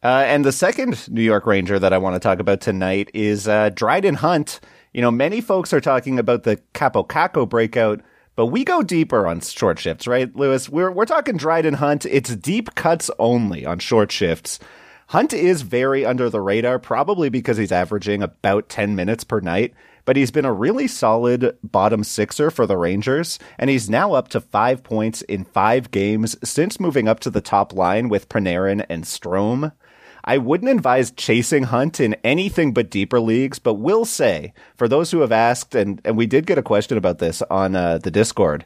Uh, 0.03 0.23
and 0.27 0.45
the 0.45 0.53
second 0.53 1.09
New 1.09 1.23
York 1.23 1.47
Ranger 1.47 1.79
that 1.79 1.93
I 1.93 1.99
want 1.99 2.15
to 2.15 2.21
talk 2.21 2.39
about 2.39 2.61
tonight 2.61 3.11
is 3.13 3.49
uh, 3.49 3.71
Dryden 3.71 4.15
Hunt. 4.15 4.61
You 4.93 5.03
know, 5.03 5.11
many 5.11 5.41
folks 5.41 5.73
are 5.73 5.81
talking 5.81 6.19
about 6.19 6.45
the 6.45 6.59
Kaapo 6.75 7.07
Kakko 7.07 7.49
breakout, 7.49 8.03
but 8.37 8.47
we 8.47 8.65
go 8.65 8.83
deeper 8.83 9.27
on 9.27 9.41
short 9.41 9.79
shifts, 9.79 10.07
right, 10.07 10.35
Lewis? 10.37 10.69
We're 10.69 10.93
we're 10.93 11.07
talking 11.07 11.37
Dryden 11.37 11.75
Hunt. 11.75 12.07
It's 12.07 12.37
deep 12.37 12.75
cuts 12.77 13.11
only 13.19 13.67
on 13.67 13.79
short 13.79 14.13
shifts. 14.13 14.61
Hunt 15.11 15.33
is 15.33 15.63
very 15.63 16.05
under 16.05 16.29
the 16.29 16.41
radar, 16.41 16.81
probably 16.81 17.29
because 17.29 17.57
he's 17.57 17.71
averaging 17.71 18.25
about 18.25 18.69
10 18.69 18.97
minutes 18.97 19.23
per 19.23 19.39
night, 19.39 19.73
but 20.05 20.17
he's 20.17 20.33
been 20.33 20.45
a 20.45 20.53
really 20.53 20.89
solid 20.89 21.57
bottom 21.63 22.03
sixer 22.03 22.51
for 22.51 22.67
the 22.67 22.77
Rangers, 22.77 23.39
and 23.57 23.71
he's 23.71 23.89
now 23.89 24.15
up 24.15 24.27
to 24.29 24.41
five 24.41 24.83
points 24.83 25.23
in 25.23 25.45
five 25.45 25.93
games 25.93 26.37
since 26.43 26.81
moving 26.81 27.07
up 27.07 27.21
to 27.21 27.31
the 27.31 27.41
top 27.41 27.73
line 27.73 28.09
with 28.09 28.29
Panarin 28.29 28.85
and 28.89 29.05
Strome. 29.05 29.73
I 30.25 30.39
wouldn't 30.39 30.73
advise 30.73 31.13
chasing 31.13 31.65
Hunt 31.65 32.01
in 32.01 32.17
anything 32.25 32.73
but 32.73 32.91
deeper 32.91 33.21
leagues, 33.21 33.61
but 33.61 33.75
will 33.75 34.05
say, 34.05 34.53
for 34.75 34.89
those 34.89 35.13
who 35.13 35.21
have 35.21 35.31
asked, 35.31 35.77
and, 35.77 36.01
and 36.05 36.17
we 36.17 36.27
did 36.27 36.47
get 36.47 36.59
a 36.59 36.63
question 36.63 36.99
about 36.99 37.19
this 37.19 37.43
on 37.43 37.77
uh, 37.77 37.99
the 37.99 38.11
Discord, 38.11 38.65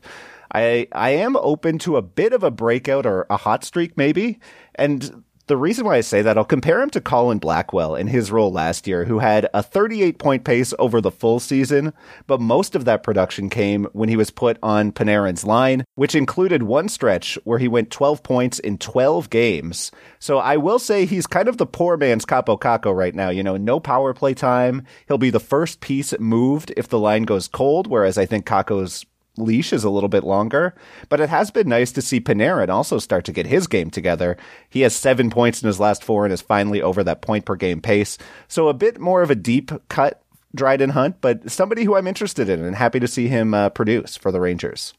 I, 0.54 0.88
I 0.92 1.10
am 1.10 1.36
open 1.36 1.78
to 1.80 1.96
a 1.96 2.02
bit 2.02 2.32
of 2.32 2.42
a 2.42 2.50
breakout 2.50 3.04
or 3.04 3.26
a 3.28 3.36
hot 3.36 3.62
streak 3.62 3.96
maybe. 3.96 4.40
And 4.74 5.22
the 5.50 5.56
reason 5.56 5.84
why 5.84 5.96
I 5.96 6.00
say 6.00 6.22
that, 6.22 6.38
I'll 6.38 6.44
compare 6.44 6.80
him 6.80 6.90
to 6.90 7.00
Colin 7.00 7.38
Blackwell 7.38 7.96
in 7.96 8.06
his 8.06 8.30
role 8.30 8.52
last 8.52 8.86
year, 8.86 9.04
who 9.04 9.18
had 9.18 9.48
a 9.52 9.64
38 9.64 10.16
point 10.16 10.44
pace 10.44 10.72
over 10.78 11.00
the 11.00 11.10
full 11.10 11.40
season, 11.40 11.92
but 12.28 12.40
most 12.40 12.76
of 12.76 12.84
that 12.84 13.02
production 13.02 13.50
came 13.50 13.86
when 13.92 14.08
he 14.08 14.16
was 14.16 14.30
put 14.30 14.58
on 14.62 14.92
Panarin's 14.92 15.42
line, 15.42 15.84
which 15.96 16.14
included 16.14 16.62
one 16.62 16.88
stretch 16.88 17.36
where 17.42 17.58
he 17.58 17.66
went 17.66 17.90
12 17.90 18.22
points 18.22 18.60
in 18.60 18.78
12 18.78 19.28
games. 19.28 19.90
So 20.20 20.38
I 20.38 20.56
will 20.56 20.78
say 20.78 21.04
he's 21.04 21.26
kind 21.26 21.48
of 21.48 21.56
the 21.56 21.66
poor 21.66 21.96
man's 21.96 22.24
Kaapo 22.24 22.56
Kakko 22.56 22.96
right 22.96 23.14
now. 23.14 23.30
You 23.30 23.42
know, 23.42 23.56
no 23.56 23.80
power 23.80 24.14
play 24.14 24.34
time. 24.34 24.86
He'll 25.08 25.18
be 25.18 25.30
the 25.30 25.40
first 25.40 25.80
piece 25.80 26.16
moved 26.20 26.72
if 26.76 26.86
the 26.86 27.00
line 27.00 27.24
goes 27.24 27.48
cold, 27.48 27.88
whereas 27.88 28.16
I 28.16 28.24
think 28.24 28.46
Kakko's 28.46 29.04
leash 29.40 29.72
is 29.72 29.84
a 29.84 29.90
little 29.90 30.08
bit 30.08 30.24
longer, 30.24 30.74
but 31.08 31.20
it 31.20 31.28
has 31.28 31.50
been 31.50 31.68
nice 31.68 31.92
to 31.92 32.02
see 32.02 32.20
Panarin 32.20 32.68
also 32.68 32.98
start 32.98 33.24
to 33.24 33.32
get 33.32 33.46
his 33.46 33.66
game 33.66 33.90
together. 33.90 34.36
He 34.68 34.82
has 34.82 34.94
seven 34.94 35.30
points 35.30 35.62
in 35.62 35.66
his 35.66 35.80
last 35.80 36.04
four 36.04 36.24
and 36.24 36.32
is 36.32 36.42
finally 36.42 36.82
over 36.82 37.02
that 37.04 37.22
point 37.22 37.44
per 37.44 37.56
game 37.56 37.80
pace. 37.80 38.18
So 38.48 38.68
a 38.68 38.74
bit 38.74 39.00
more 39.00 39.22
of 39.22 39.30
a 39.30 39.34
deep 39.34 39.70
cut 39.88 40.22
Dryden 40.54 40.90
Hunt, 40.90 41.20
but 41.20 41.50
somebody 41.50 41.84
who 41.84 41.96
I'm 41.96 42.06
interested 42.06 42.48
in 42.48 42.64
and 42.64 42.74
happy 42.74 43.00
to 43.00 43.08
see 43.08 43.28
him 43.28 43.54
uh, 43.54 43.70
produce 43.70 44.16
for 44.16 44.32
the 44.32 44.40
Rangers. 44.40 44.94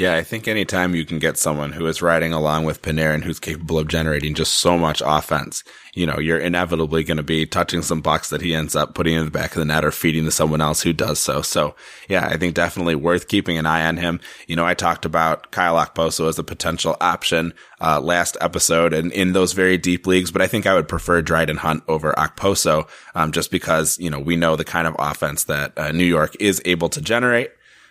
Yeah, 0.00 0.14
I 0.14 0.22
think 0.22 0.48
anytime 0.48 0.94
you 0.94 1.04
can 1.04 1.18
get 1.18 1.36
someone 1.36 1.72
who 1.72 1.86
is 1.86 2.00
riding 2.00 2.32
along 2.32 2.64
with 2.64 2.80
Panarin 2.80 3.22
who's 3.22 3.38
capable 3.38 3.78
of 3.78 3.86
generating 3.86 4.34
just 4.34 4.54
so 4.54 4.78
much 4.78 5.02
offense, 5.04 5.62
you 5.92 6.06
know, 6.06 6.18
you're 6.18 6.38
inevitably 6.38 7.04
going 7.04 7.18
to 7.18 7.22
be 7.22 7.44
touching 7.44 7.82
some 7.82 8.00
bucks 8.00 8.30
that 8.30 8.40
he 8.40 8.54
ends 8.54 8.74
up 8.74 8.94
putting 8.94 9.12
in 9.12 9.26
the 9.26 9.30
back 9.30 9.50
of 9.50 9.58
the 9.58 9.66
net 9.66 9.84
or 9.84 9.90
feeding 9.90 10.24
to 10.24 10.30
someone 10.30 10.62
else 10.62 10.80
who 10.80 10.94
does 10.94 11.18
so. 11.18 11.42
So 11.42 11.74
yeah, 12.08 12.24
I 12.24 12.38
think 12.38 12.54
definitely 12.54 12.94
worth 12.94 13.28
keeping 13.28 13.58
an 13.58 13.66
eye 13.66 13.84
on 13.84 13.98
him. 13.98 14.20
You 14.46 14.56
know, 14.56 14.64
I 14.64 14.72
talked 14.72 15.04
about 15.04 15.50
Kyle 15.50 15.76
Okposo 15.76 16.30
as 16.30 16.38
a 16.38 16.44
potential 16.44 16.96
option, 17.02 17.52
uh, 17.78 18.00
last 18.00 18.38
episode 18.40 18.94
and 18.94 19.12
in 19.12 19.34
those 19.34 19.52
very 19.52 19.76
deep 19.76 20.06
leagues, 20.06 20.30
but 20.30 20.40
I 20.40 20.46
think 20.46 20.66
I 20.66 20.72
would 20.72 20.88
prefer 20.88 21.20
Dryden 21.20 21.58
Hunt 21.58 21.82
over 21.88 22.14
Okposo, 22.14 22.88
um, 23.14 23.32
just 23.32 23.50
because, 23.50 23.98
you 23.98 24.08
know, 24.08 24.18
we 24.18 24.36
know 24.36 24.56
the 24.56 24.64
kind 24.64 24.86
of 24.86 24.96
offense 24.98 25.44
that 25.44 25.76
uh, 25.76 25.92
New 25.92 26.04
York 26.04 26.34
is 26.40 26.62
able 26.64 26.88
to 26.88 27.02
generate. 27.02 27.50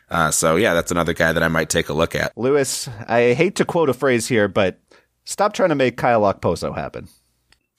Uh, 0.09 0.31
so 0.31 0.55
yeah, 0.55 0.73
that's 0.73 0.91
another 0.91 1.13
guy 1.13 1.31
that 1.31 1.43
I 1.43 1.47
might 1.47 1.69
take 1.69 1.89
a 1.89 1.93
look 1.93 2.15
at. 2.15 2.35
Lewis, 2.37 2.89
I 3.07 3.33
hate 3.33 3.55
to 3.57 3.65
quote 3.65 3.89
a 3.89 3.93
phrase 3.93 4.27
here, 4.27 4.47
but 4.47 4.79
stop 5.25 5.53
trying 5.53 5.69
to 5.69 5.75
make 5.75 5.97
Kyle 5.97 6.21
Okposo 6.21 6.75
happen. 6.75 7.07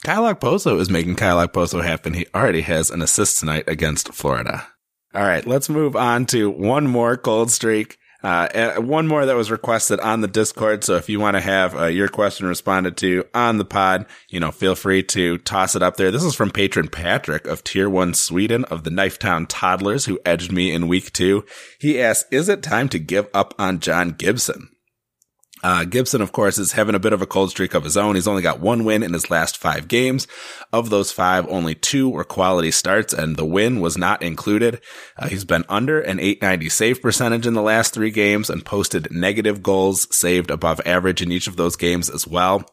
Kyle 0.04 0.32
Okposo 0.32 0.80
is 0.80 0.88
making 0.88 1.16
Kyle 1.16 1.46
Okposo 1.46 1.84
happen. 1.84 2.14
He 2.14 2.26
already 2.34 2.62
has 2.62 2.90
an 2.90 3.02
assist 3.02 3.40
tonight 3.40 3.64
against 3.66 4.14
Florida. 4.14 4.66
All 5.14 5.22
right, 5.22 5.44
let's 5.46 5.68
move 5.68 5.96
on 5.96 6.24
to 6.26 6.48
one 6.48 6.86
more 6.86 7.16
cold 7.16 7.50
streak. 7.50 7.98
Uh, 8.22 8.74
one 8.76 9.06
more 9.06 9.24
that 9.24 9.36
was 9.36 9.50
requested 9.50 9.98
on 10.00 10.20
the 10.20 10.28
Discord. 10.28 10.84
So 10.84 10.96
if 10.96 11.08
you 11.08 11.20
want 11.20 11.36
to 11.36 11.40
have 11.40 11.76
uh, 11.76 11.86
your 11.86 12.08
question 12.08 12.46
responded 12.46 12.96
to 12.98 13.24
on 13.34 13.58
the 13.58 13.64
pod, 13.64 14.06
you 14.28 14.40
know, 14.40 14.50
feel 14.50 14.74
free 14.74 15.02
to 15.04 15.38
toss 15.38 15.74
it 15.74 15.82
up 15.82 15.96
there. 15.96 16.10
This 16.10 16.24
is 16.24 16.34
from 16.34 16.50
patron 16.50 16.88
Patrick 16.88 17.46
of 17.46 17.64
Tier 17.64 17.88
1 17.88 18.14
Sweden 18.14 18.64
of 18.66 18.84
the 18.84 18.90
Knifetown 18.90 19.46
Toddlers 19.48 20.04
who 20.04 20.20
edged 20.24 20.52
me 20.52 20.72
in 20.72 20.88
week 20.88 21.12
two. 21.12 21.44
He 21.78 22.00
asks, 22.00 22.28
is 22.30 22.48
it 22.48 22.62
time 22.62 22.88
to 22.90 22.98
give 22.98 23.28
up 23.32 23.54
on 23.58 23.80
John 23.80 24.10
Gibson? 24.10 24.70
Uh, 25.62 25.84
Gibson, 25.84 26.22
of 26.22 26.32
course, 26.32 26.58
is 26.58 26.72
having 26.72 26.94
a 26.94 27.00
bit 27.00 27.12
of 27.12 27.22
a 27.22 27.26
cold 27.26 27.50
streak 27.50 27.74
of 27.74 27.84
his 27.84 27.96
own. 27.96 28.14
He's 28.14 28.28
only 28.28 28.42
got 28.42 28.60
one 28.60 28.84
win 28.84 29.02
in 29.02 29.12
his 29.12 29.30
last 29.30 29.58
five 29.58 29.88
games. 29.88 30.26
Of 30.72 30.90
those 30.90 31.12
five, 31.12 31.46
only 31.48 31.74
two 31.74 32.08
were 32.08 32.24
quality 32.24 32.70
starts, 32.70 33.12
and 33.12 33.36
the 33.36 33.44
win 33.44 33.80
was 33.80 33.98
not 33.98 34.22
included. 34.22 34.80
Uh, 35.16 35.28
he's 35.28 35.44
been 35.44 35.64
under 35.68 36.00
an 36.00 36.18
890 36.18 36.68
save 36.68 37.02
percentage 37.02 37.46
in 37.46 37.54
the 37.54 37.62
last 37.62 37.92
three 37.92 38.10
games 38.10 38.48
and 38.48 38.64
posted 38.64 39.10
negative 39.10 39.62
goals 39.62 40.14
saved 40.14 40.50
above 40.50 40.80
average 40.86 41.22
in 41.22 41.32
each 41.32 41.46
of 41.46 41.56
those 41.56 41.76
games 41.76 42.08
as 42.08 42.26
well. 42.26 42.64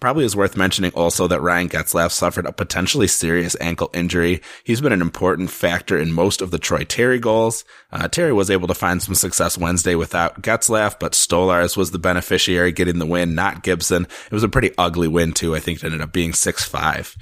Probably 0.00 0.24
is 0.24 0.36
worth 0.36 0.56
mentioning 0.56 0.92
also 0.94 1.26
that 1.28 1.40
Ryan 1.40 1.68
Getzlaf 1.68 2.12
suffered 2.12 2.46
a 2.46 2.52
potentially 2.52 3.08
serious 3.08 3.56
ankle 3.60 3.90
injury. 3.92 4.42
He's 4.62 4.80
been 4.80 4.92
an 4.92 5.00
important 5.00 5.50
factor 5.50 5.98
in 5.98 6.12
most 6.12 6.40
of 6.40 6.50
the 6.50 6.58
Troy 6.58 6.84
Terry 6.84 7.18
goals. 7.18 7.64
Uh, 7.90 8.06
Terry 8.06 8.32
was 8.32 8.50
able 8.50 8.68
to 8.68 8.74
find 8.74 9.02
some 9.02 9.14
success 9.14 9.58
Wednesday 9.58 9.94
without 9.94 10.42
Getzlaf, 10.42 11.00
but 11.00 11.12
Stolarz 11.12 11.76
was 11.76 11.90
the 11.90 11.98
beneficiary 12.28 12.72
getting 12.72 12.98
the 12.98 13.06
win, 13.06 13.34
not 13.34 13.62
Gibson. 13.62 14.04
It 14.04 14.32
was 14.32 14.44
a 14.44 14.48
pretty 14.48 14.72
ugly 14.76 15.08
win 15.08 15.32
too. 15.32 15.56
I 15.56 15.60
think 15.60 15.78
it 15.78 15.84
ended 15.84 16.02
up 16.02 16.12
being 16.12 16.32
6-5. 16.32 17.16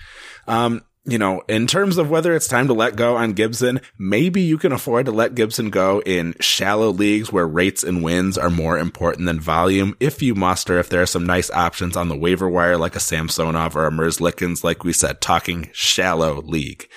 Um, 0.48 0.82
you 1.08 1.18
know, 1.18 1.42
in 1.48 1.68
terms 1.68 1.98
of 1.98 2.10
whether 2.10 2.34
it's 2.34 2.48
time 2.48 2.66
to 2.66 2.72
let 2.72 2.96
go 2.96 3.16
on 3.16 3.34
Gibson, 3.34 3.80
maybe 3.96 4.42
you 4.42 4.58
can 4.58 4.72
afford 4.72 5.06
to 5.06 5.12
let 5.12 5.36
Gibson 5.36 5.70
go 5.70 6.02
in 6.04 6.34
shallow 6.40 6.90
leagues 6.90 7.30
where 7.30 7.46
rates 7.46 7.84
and 7.84 8.02
wins 8.02 8.36
are 8.36 8.50
more 8.50 8.76
important 8.76 9.26
than 9.26 9.38
volume. 9.38 9.96
If 10.00 10.20
you 10.20 10.34
must, 10.34 10.68
or 10.68 10.80
if 10.80 10.88
there 10.88 11.02
are 11.02 11.06
some 11.06 11.24
nice 11.24 11.48
options 11.52 11.96
on 11.96 12.08
the 12.08 12.16
waiver 12.16 12.48
wire, 12.48 12.76
like 12.76 12.96
a 12.96 13.00
Samsonov 13.00 13.76
or 13.76 13.86
a 13.86 13.92
Merzlikins, 13.92 14.64
like 14.64 14.82
we 14.82 14.92
said, 14.92 15.20
talking 15.20 15.70
shallow 15.72 16.42
league. 16.42 16.88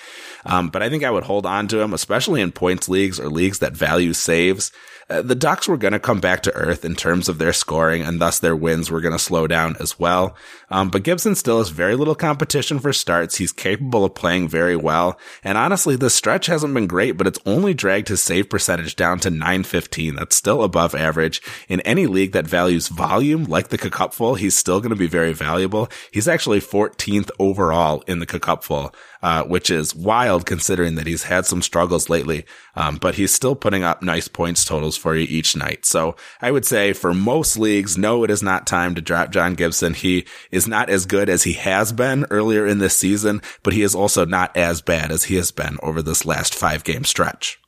Um, 0.44 0.68
but 0.68 0.82
I 0.82 0.88
think 0.88 1.04
I 1.04 1.10
would 1.10 1.24
hold 1.24 1.46
on 1.46 1.68
to 1.68 1.80
him, 1.80 1.92
especially 1.92 2.40
in 2.40 2.52
points 2.52 2.88
leagues 2.88 3.20
or 3.20 3.28
leagues 3.28 3.58
that 3.58 3.72
value 3.72 4.12
saves. 4.12 4.72
Uh, 5.10 5.22
the 5.22 5.34
Ducks 5.34 5.66
were 5.66 5.76
going 5.76 5.92
to 5.92 5.98
come 5.98 6.20
back 6.20 6.44
to 6.44 6.54
earth 6.54 6.84
in 6.84 6.94
terms 6.94 7.28
of 7.28 7.38
their 7.38 7.52
scoring 7.52 8.02
and 8.02 8.20
thus 8.20 8.38
their 8.38 8.54
wins 8.54 8.90
were 8.92 9.00
going 9.00 9.12
to 9.12 9.18
slow 9.18 9.48
down 9.48 9.76
as 9.80 9.98
well. 9.98 10.36
Um, 10.70 10.88
but 10.88 11.02
Gibson 11.02 11.34
still 11.34 11.58
has 11.58 11.70
very 11.70 11.96
little 11.96 12.14
competition 12.14 12.78
for 12.78 12.92
starts. 12.92 13.36
He's 13.36 13.50
capable 13.50 14.04
of 14.04 14.14
playing 14.14 14.48
very 14.48 14.76
well. 14.76 15.18
And 15.42 15.58
honestly, 15.58 15.96
the 15.96 16.10
stretch 16.10 16.46
hasn't 16.46 16.74
been 16.74 16.86
great, 16.86 17.12
but 17.16 17.26
it's 17.26 17.40
only 17.44 17.74
dragged 17.74 18.06
his 18.06 18.22
save 18.22 18.48
percentage 18.48 18.94
down 18.94 19.18
to 19.20 19.30
915. 19.30 20.14
That's 20.14 20.36
still 20.36 20.62
above 20.62 20.94
average. 20.94 21.42
In 21.68 21.80
any 21.80 22.06
league 22.06 22.30
that 22.32 22.46
values 22.46 22.86
volume, 22.86 23.44
like 23.44 23.68
the 23.68 23.78
Cupful, 23.78 24.36
he's 24.36 24.56
still 24.56 24.78
going 24.78 24.90
to 24.90 24.96
be 24.96 25.08
very 25.08 25.32
valuable. 25.32 25.88
He's 26.12 26.28
actually 26.28 26.60
14th 26.60 27.30
overall 27.40 28.04
in 28.06 28.20
the 28.20 28.26
Cupful 28.26 28.94
uh, 29.22 29.44
which 29.44 29.70
is 29.70 29.94
wild 29.94 30.46
considering 30.46 30.94
that 30.94 31.06
he's 31.06 31.24
had 31.24 31.46
some 31.46 31.62
struggles 31.62 32.08
lately. 32.08 32.44
Um, 32.74 32.96
but 32.96 33.16
he's 33.16 33.34
still 33.34 33.54
putting 33.54 33.82
up 33.82 34.02
nice 34.02 34.28
points 34.28 34.64
totals 34.64 34.96
for 34.96 35.14
you 35.14 35.26
each 35.28 35.56
night. 35.56 35.84
So 35.84 36.16
I 36.40 36.50
would 36.50 36.64
say 36.64 36.92
for 36.92 37.12
most 37.12 37.58
leagues, 37.58 37.98
no, 37.98 38.24
it 38.24 38.30
is 38.30 38.42
not 38.42 38.66
time 38.66 38.94
to 38.94 39.00
drop 39.00 39.30
John 39.30 39.54
Gibson. 39.54 39.94
He 39.94 40.26
is 40.50 40.66
not 40.66 40.88
as 40.88 41.06
good 41.06 41.28
as 41.28 41.42
he 41.42 41.54
has 41.54 41.92
been 41.92 42.26
earlier 42.30 42.66
in 42.66 42.78
this 42.78 42.96
season, 42.96 43.42
but 43.62 43.72
he 43.72 43.82
is 43.82 43.94
also 43.94 44.24
not 44.24 44.56
as 44.56 44.80
bad 44.80 45.10
as 45.10 45.24
he 45.24 45.36
has 45.36 45.50
been 45.50 45.78
over 45.82 46.02
this 46.02 46.24
last 46.24 46.54
five 46.54 46.84
game 46.84 47.04
stretch. 47.04 47.60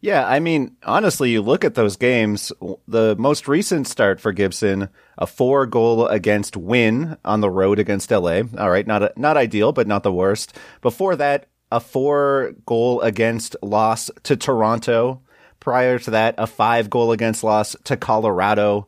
Yeah, 0.00 0.26
I 0.26 0.38
mean, 0.38 0.76
honestly, 0.84 1.30
you 1.30 1.42
look 1.42 1.64
at 1.64 1.74
those 1.74 1.96
games, 1.96 2.52
the 2.86 3.16
most 3.18 3.48
recent 3.48 3.88
start 3.88 4.20
for 4.20 4.32
Gibson, 4.32 4.90
a 5.16 5.26
four 5.26 5.66
goal 5.66 6.06
against 6.06 6.56
win 6.56 7.16
on 7.24 7.40
the 7.40 7.50
road 7.50 7.80
against 7.80 8.10
LA. 8.12 8.42
All 8.56 8.70
right, 8.70 8.86
not, 8.86 9.02
a, 9.02 9.12
not 9.16 9.36
ideal, 9.36 9.72
but 9.72 9.88
not 9.88 10.04
the 10.04 10.12
worst. 10.12 10.56
Before 10.82 11.16
that, 11.16 11.48
a 11.72 11.80
four 11.80 12.52
goal 12.64 13.00
against 13.00 13.56
loss 13.60 14.08
to 14.22 14.36
Toronto. 14.36 15.22
Prior 15.58 15.98
to 15.98 16.12
that, 16.12 16.36
a 16.38 16.46
five 16.46 16.88
goal 16.88 17.10
against 17.10 17.42
loss 17.42 17.74
to 17.84 17.96
Colorado. 17.96 18.86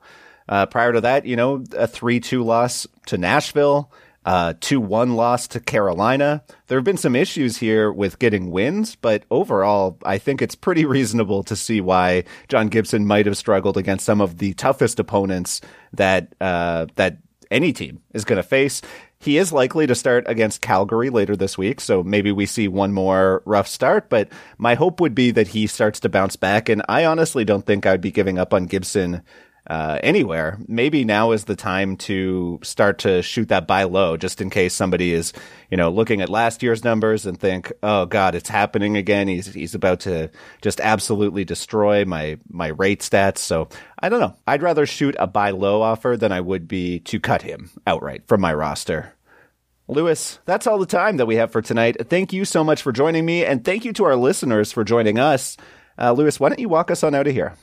Uh, 0.49 0.67
prior 0.67 0.93
to 0.93 1.01
that, 1.01 1.27
you 1.27 1.35
know, 1.35 1.57
a 1.57 1.89
3-2 1.89 2.45
loss 2.45 2.87
to 3.07 3.19
Nashville 3.19 3.93
uh, 4.25 4.55
2 4.61 4.81
1 4.81 5.17
loss 5.17 5.49
to 5.49 5.61
Carolina. 5.61 6.43
There 6.67 6.79
have 6.79 6.85
been 6.85 6.97
some 6.97 7.17
issues 7.17 7.57
here 7.57 7.91
with 7.93 8.19
getting 8.19 8.51
wins, 8.51 8.97
but 8.97 9.25
overall, 9.31 9.99
I 10.05 10.19
think 10.19 10.43
it's 10.43 10.55
pretty 10.55 10.85
reasonable 10.85 11.43
to 11.45 11.57
see 11.57 11.81
why 11.81 12.25
John 12.49 12.69
Gibson 12.69 13.07
might 13.07 13.27
have 13.27 13.37
struggled 13.37 13.77
against 13.77 14.05
some 14.05 14.21
of 14.21 14.39
the 14.39 14.53
toughest 14.55 15.01
opponents 15.01 15.61
that, 15.93 16.35
uh, 16.41 16.87
that 16.97 17.19
any 17.51 17.73
team 17.73 18.03
is 18.13 18.25
going 18.25 18.37
to 18.37 18.43
face. 18.43 18.83
He 19.19 19.37
is 19.37 19.53
likely 19.53 19.87
to 19.87 19.95
start 19.95 20.25
against 20.27 20.63
Calgary 20.63 21.11
later 21.11 21.37
this 21.37 21.59
week, 21.59 21.81
so 21.81 22.03
maybe 22.03 22.33
we 22.33 22.47
see 22.47 22.69
one 22.69 22.93
more 22.93 23.43
rough 23.45 23.69
start, 23.69 24.09
but 24.09 24.29
my 24.57 24.75
hope 24.75 24.99
would 24.99 25.15
be 25.15 25.31
that 25.33 25.49
he 25.49 25.67
starts 25.67 26.01
to 26.01 26.09
bounce 26.09 26.37
back, 26.37 26.71
and 26.71 26.83
I 26.89 27.05
honestly 27.05 27.45
don't 27.45 27.67
think 27.67 27.85
I'd 27.85 28.01
be 28.01 28.11
giving 28.11 28.39
up 28.39 28.55
on 28.55 28.65
Gibson 28.65 29.23
uh, 29.67 29.99
anywhere, 30.03 30.59
maybe 30.67 31.05
now 31.05 31.33
is 31.33 31.45
the 31.45 31.57
time 31.57 31.97
to 31.97 32.59
start 32.63 32.99
to 33.01 33.23
shoot 33.23 33.49
that 33.49 33.67
buy 33.67 33.85
low, 33.85 34.17
just 34.17 34.41
in 34.41 34.51
case 34.51 34.75
somebody 34.75 35.13
is, 35.13 35.33
you 35.71 35.77
know, 35.77 35.91
looking 35.91 36.21
at 36.21 36.29
last 36.29 36.63
year's 36.63 36.83
numbers 36.83 37.27
and 37.27 37.39
think, 37.39 37.73
"Oh 37.83 38.07
God, 38.07 38.35
it's 38.35 38.49
happening 38.49 38.97
again." 38.97 39.29
He's 39.29 39.53
he's 39.53 39.75
about 39.75 40.01
to 40.01 40.31
just 40.63 40.81
absolutely 40.81 41.45
destroy 41.45 42.05
my 42.05 42.39
my 42.49 42.69
rate 42.69 43.01
stats. 43.01 43.39
So 43.39 43.69
I 43.99 44.09
don't 44.09 44.21
know. 44.21 44.35
I'd 44.47 44.63
rather 44.63 44.87
shoot 44.87 45.15
a 45.19 45.27
buy 45.27 45.51
low 45.51 45.83
offer 45.83 46.17
than 46.17 46.33
I 46.33 46.41
would 46.41 46.67
be 46.67 47.01
to 47.01 47.21
cut 47.21 47.43
him 47.43 47.71
outright 47.87 48.27
from 48.27 48.41
my 48.41 48.55
roster. 48.55 49.13
Lewis, 49.89 50.39
that's 50.45 50.67
all 50.67 50.79
the 50.79 50.87
time 50.87 51.17
that 51.17 51.27
we 51.27 51.35
have 51.37 51.51
for 51.51 51.61
tonight. 51.61 52.09
Thank 52.09 52.33
you 52.33 52.45
so 52.45 52.63
much 52.63 52.81
for 52.81 52.93
joining 52.93 53.27
me, 53.27 53.45
and 53.45 53.65
thank 53.65 53.85
you 53.85 53.93
to 53.95 54.05
our 54.05 54.17
listeners 54.17 54.73
for 54.73 54.85
joining 54.85 55.19
us. 55.19 55.57
Uh, 55.99 56.13
Lewis, 56.13 56.39
why 56.41 56.49
don't 56.49 56.61
you 56.61 56.69
walk 56.69 56.91
us 56.91 57.03
on 57.03 57.15
out 57.15 57.27
of 57.27 57.33
here? 57.35 57.55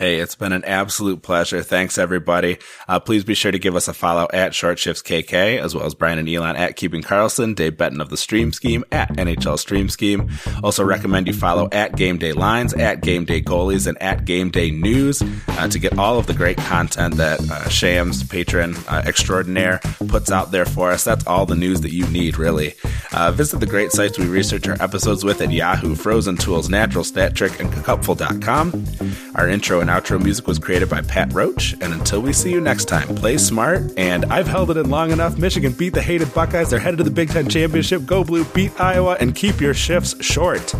Hey, 0.00 0.18
it's 0.18 0.34
been 0.34 0.54
an 0.54 0.64
absolute 0.64 1.20
pleasure. 1.20 1.62
Thanks 1.62 1.98
everybody. 1.98 2.56
Uh, 2.88 3.00
please 3.00 3.22
be 3.22 3.34
sure 3.34 3.52
to 3.52 3.58
give 3.58 3.76
us 3.76 3.86
a 3.86 3.92
follow 3.92 4.26
at 4.32 4.54
Short 4.54 4.78
Shifts 4.78 5.02
KK, 5.02 5.60
as 5.60 5.74
well 5.74 5.84
as 5.84 5.94
Brian 5.94 6.18
and 6.18 6.26
Elon 6.26 6.56
at 6.56 6.76
Keeping 6.76 7.02
Carlson, 7.02 7.52
Dave 7.52 7.76
Betton 7.76 8.00
of 8.00 8.08
the 8.08 8.16
Stream 8.16 8.50
Scheme 8.50 8.82
at 8.90 9.10
NHL 9.10 9.58
Stream 9.58 9.90
Scheme. 9.90 10.30
Also 10.64 10.82
recommend 10.82 11.26
you 11.26 11.34
follow 11.34 11.68
at 11.70 11.96
Game 11.96 12.16
Day 12.16 12.32
Lines, 12.32 12.72
at 12.72 13.02
Game 13.02 13.26
Day 13.26 13.42
Goalies, 13.42 13.86
and 13.86 14.00
at 14.00 14.24
Game 14.24 14.48
Day 14.48 14.70
News 14.70 15.20
uh, 15.48 15.68
to 15.68 15.78
get 15.78 15.98
all 15.98 16.18
of 16.18 16.26
the 16.26 16.32
great 16.32 16.56
content 16.56 17.16
that 17.16 17.38
uh, 17.50 17.68
Shams, 17.68 18.24
patron 18.24 18.76
uh, 18.88 19.02
extraordinaire, 19.04 19.80
puts 20.08 20.32
out 20.32 20.50
there 20.50 20.64
for 20.64 20.90
us. 20.90 21.04
That's 21.04 21.26
all 21.26 21.44
the 21.44 21.56
news 21.56 21.82
that 21.82 21.92
you 21.92 22.06
need, 22.06 22.38
really. 22.38 22.72
Uh, 23.12 23.32
visit 23.32 23.60
the 23.60 23.66
great 23.66 23.92
sites 23.92 24.18
we 24.18 24.28
research 24.28 24.66
our 24.66 24.80
episodes 24.80 25.24
with 25.24 25.42
at 25.42 25.52
Yahoo, 25.52 25.94
Frozen 25.94 26.38
Tools, 26.38 26.70
Natural 26.70 27.04
Stat 27.04 27.34
Trick, 27.34 27.60
and 27.60 27.70
Cupful.com. 27.70 28.86
Our 29.34 29.46
intro 29.46 29.82
and 29.90 30.04
outro 30.04 30.22
music 30.22 30.46
was 30.46 30.58
created 30.58 30.88
by 30.88 31.02
Pat 31.02 31.32
Roach. 31.32 31.72
And 31.80 31.92
until 31.92 32.20
we 32.20 32.32
see 32.32 32.50
you 32.50 32.60
next 32.60 32.86
time, 32.86 33.14
play 33.14 33.38
smart. 33.38 33.92
And 33.96 34.24
I've 34.26 34.46
held 34.46 34.70
it 34.70 34.76
in 34.76 34.90
long 34.90 35.10
enough. 35.10 35.38
Michigan 35.38 35.72
beat 35.72 35.94
the 35.94 36.02
hated 36.02 36.32
Buckeyes. 36.34 36.70
They're 36.70 36.78
headed 36.78 36.98
to 36.98 37.04
the 37.04 37.10
Big 37.10 37.30
Ten 37.30 37.48
Championship. 37.48 38.06
Go 38.06 38.24
Blue, 38.24 38.44
beat 38.44 38.78
Iowa, 38.80 39.16
and 39.20 39.34
keep 39.34 39.60
your 39.60 39.74
shifts 39.74 40.22
short. 40.24 40.74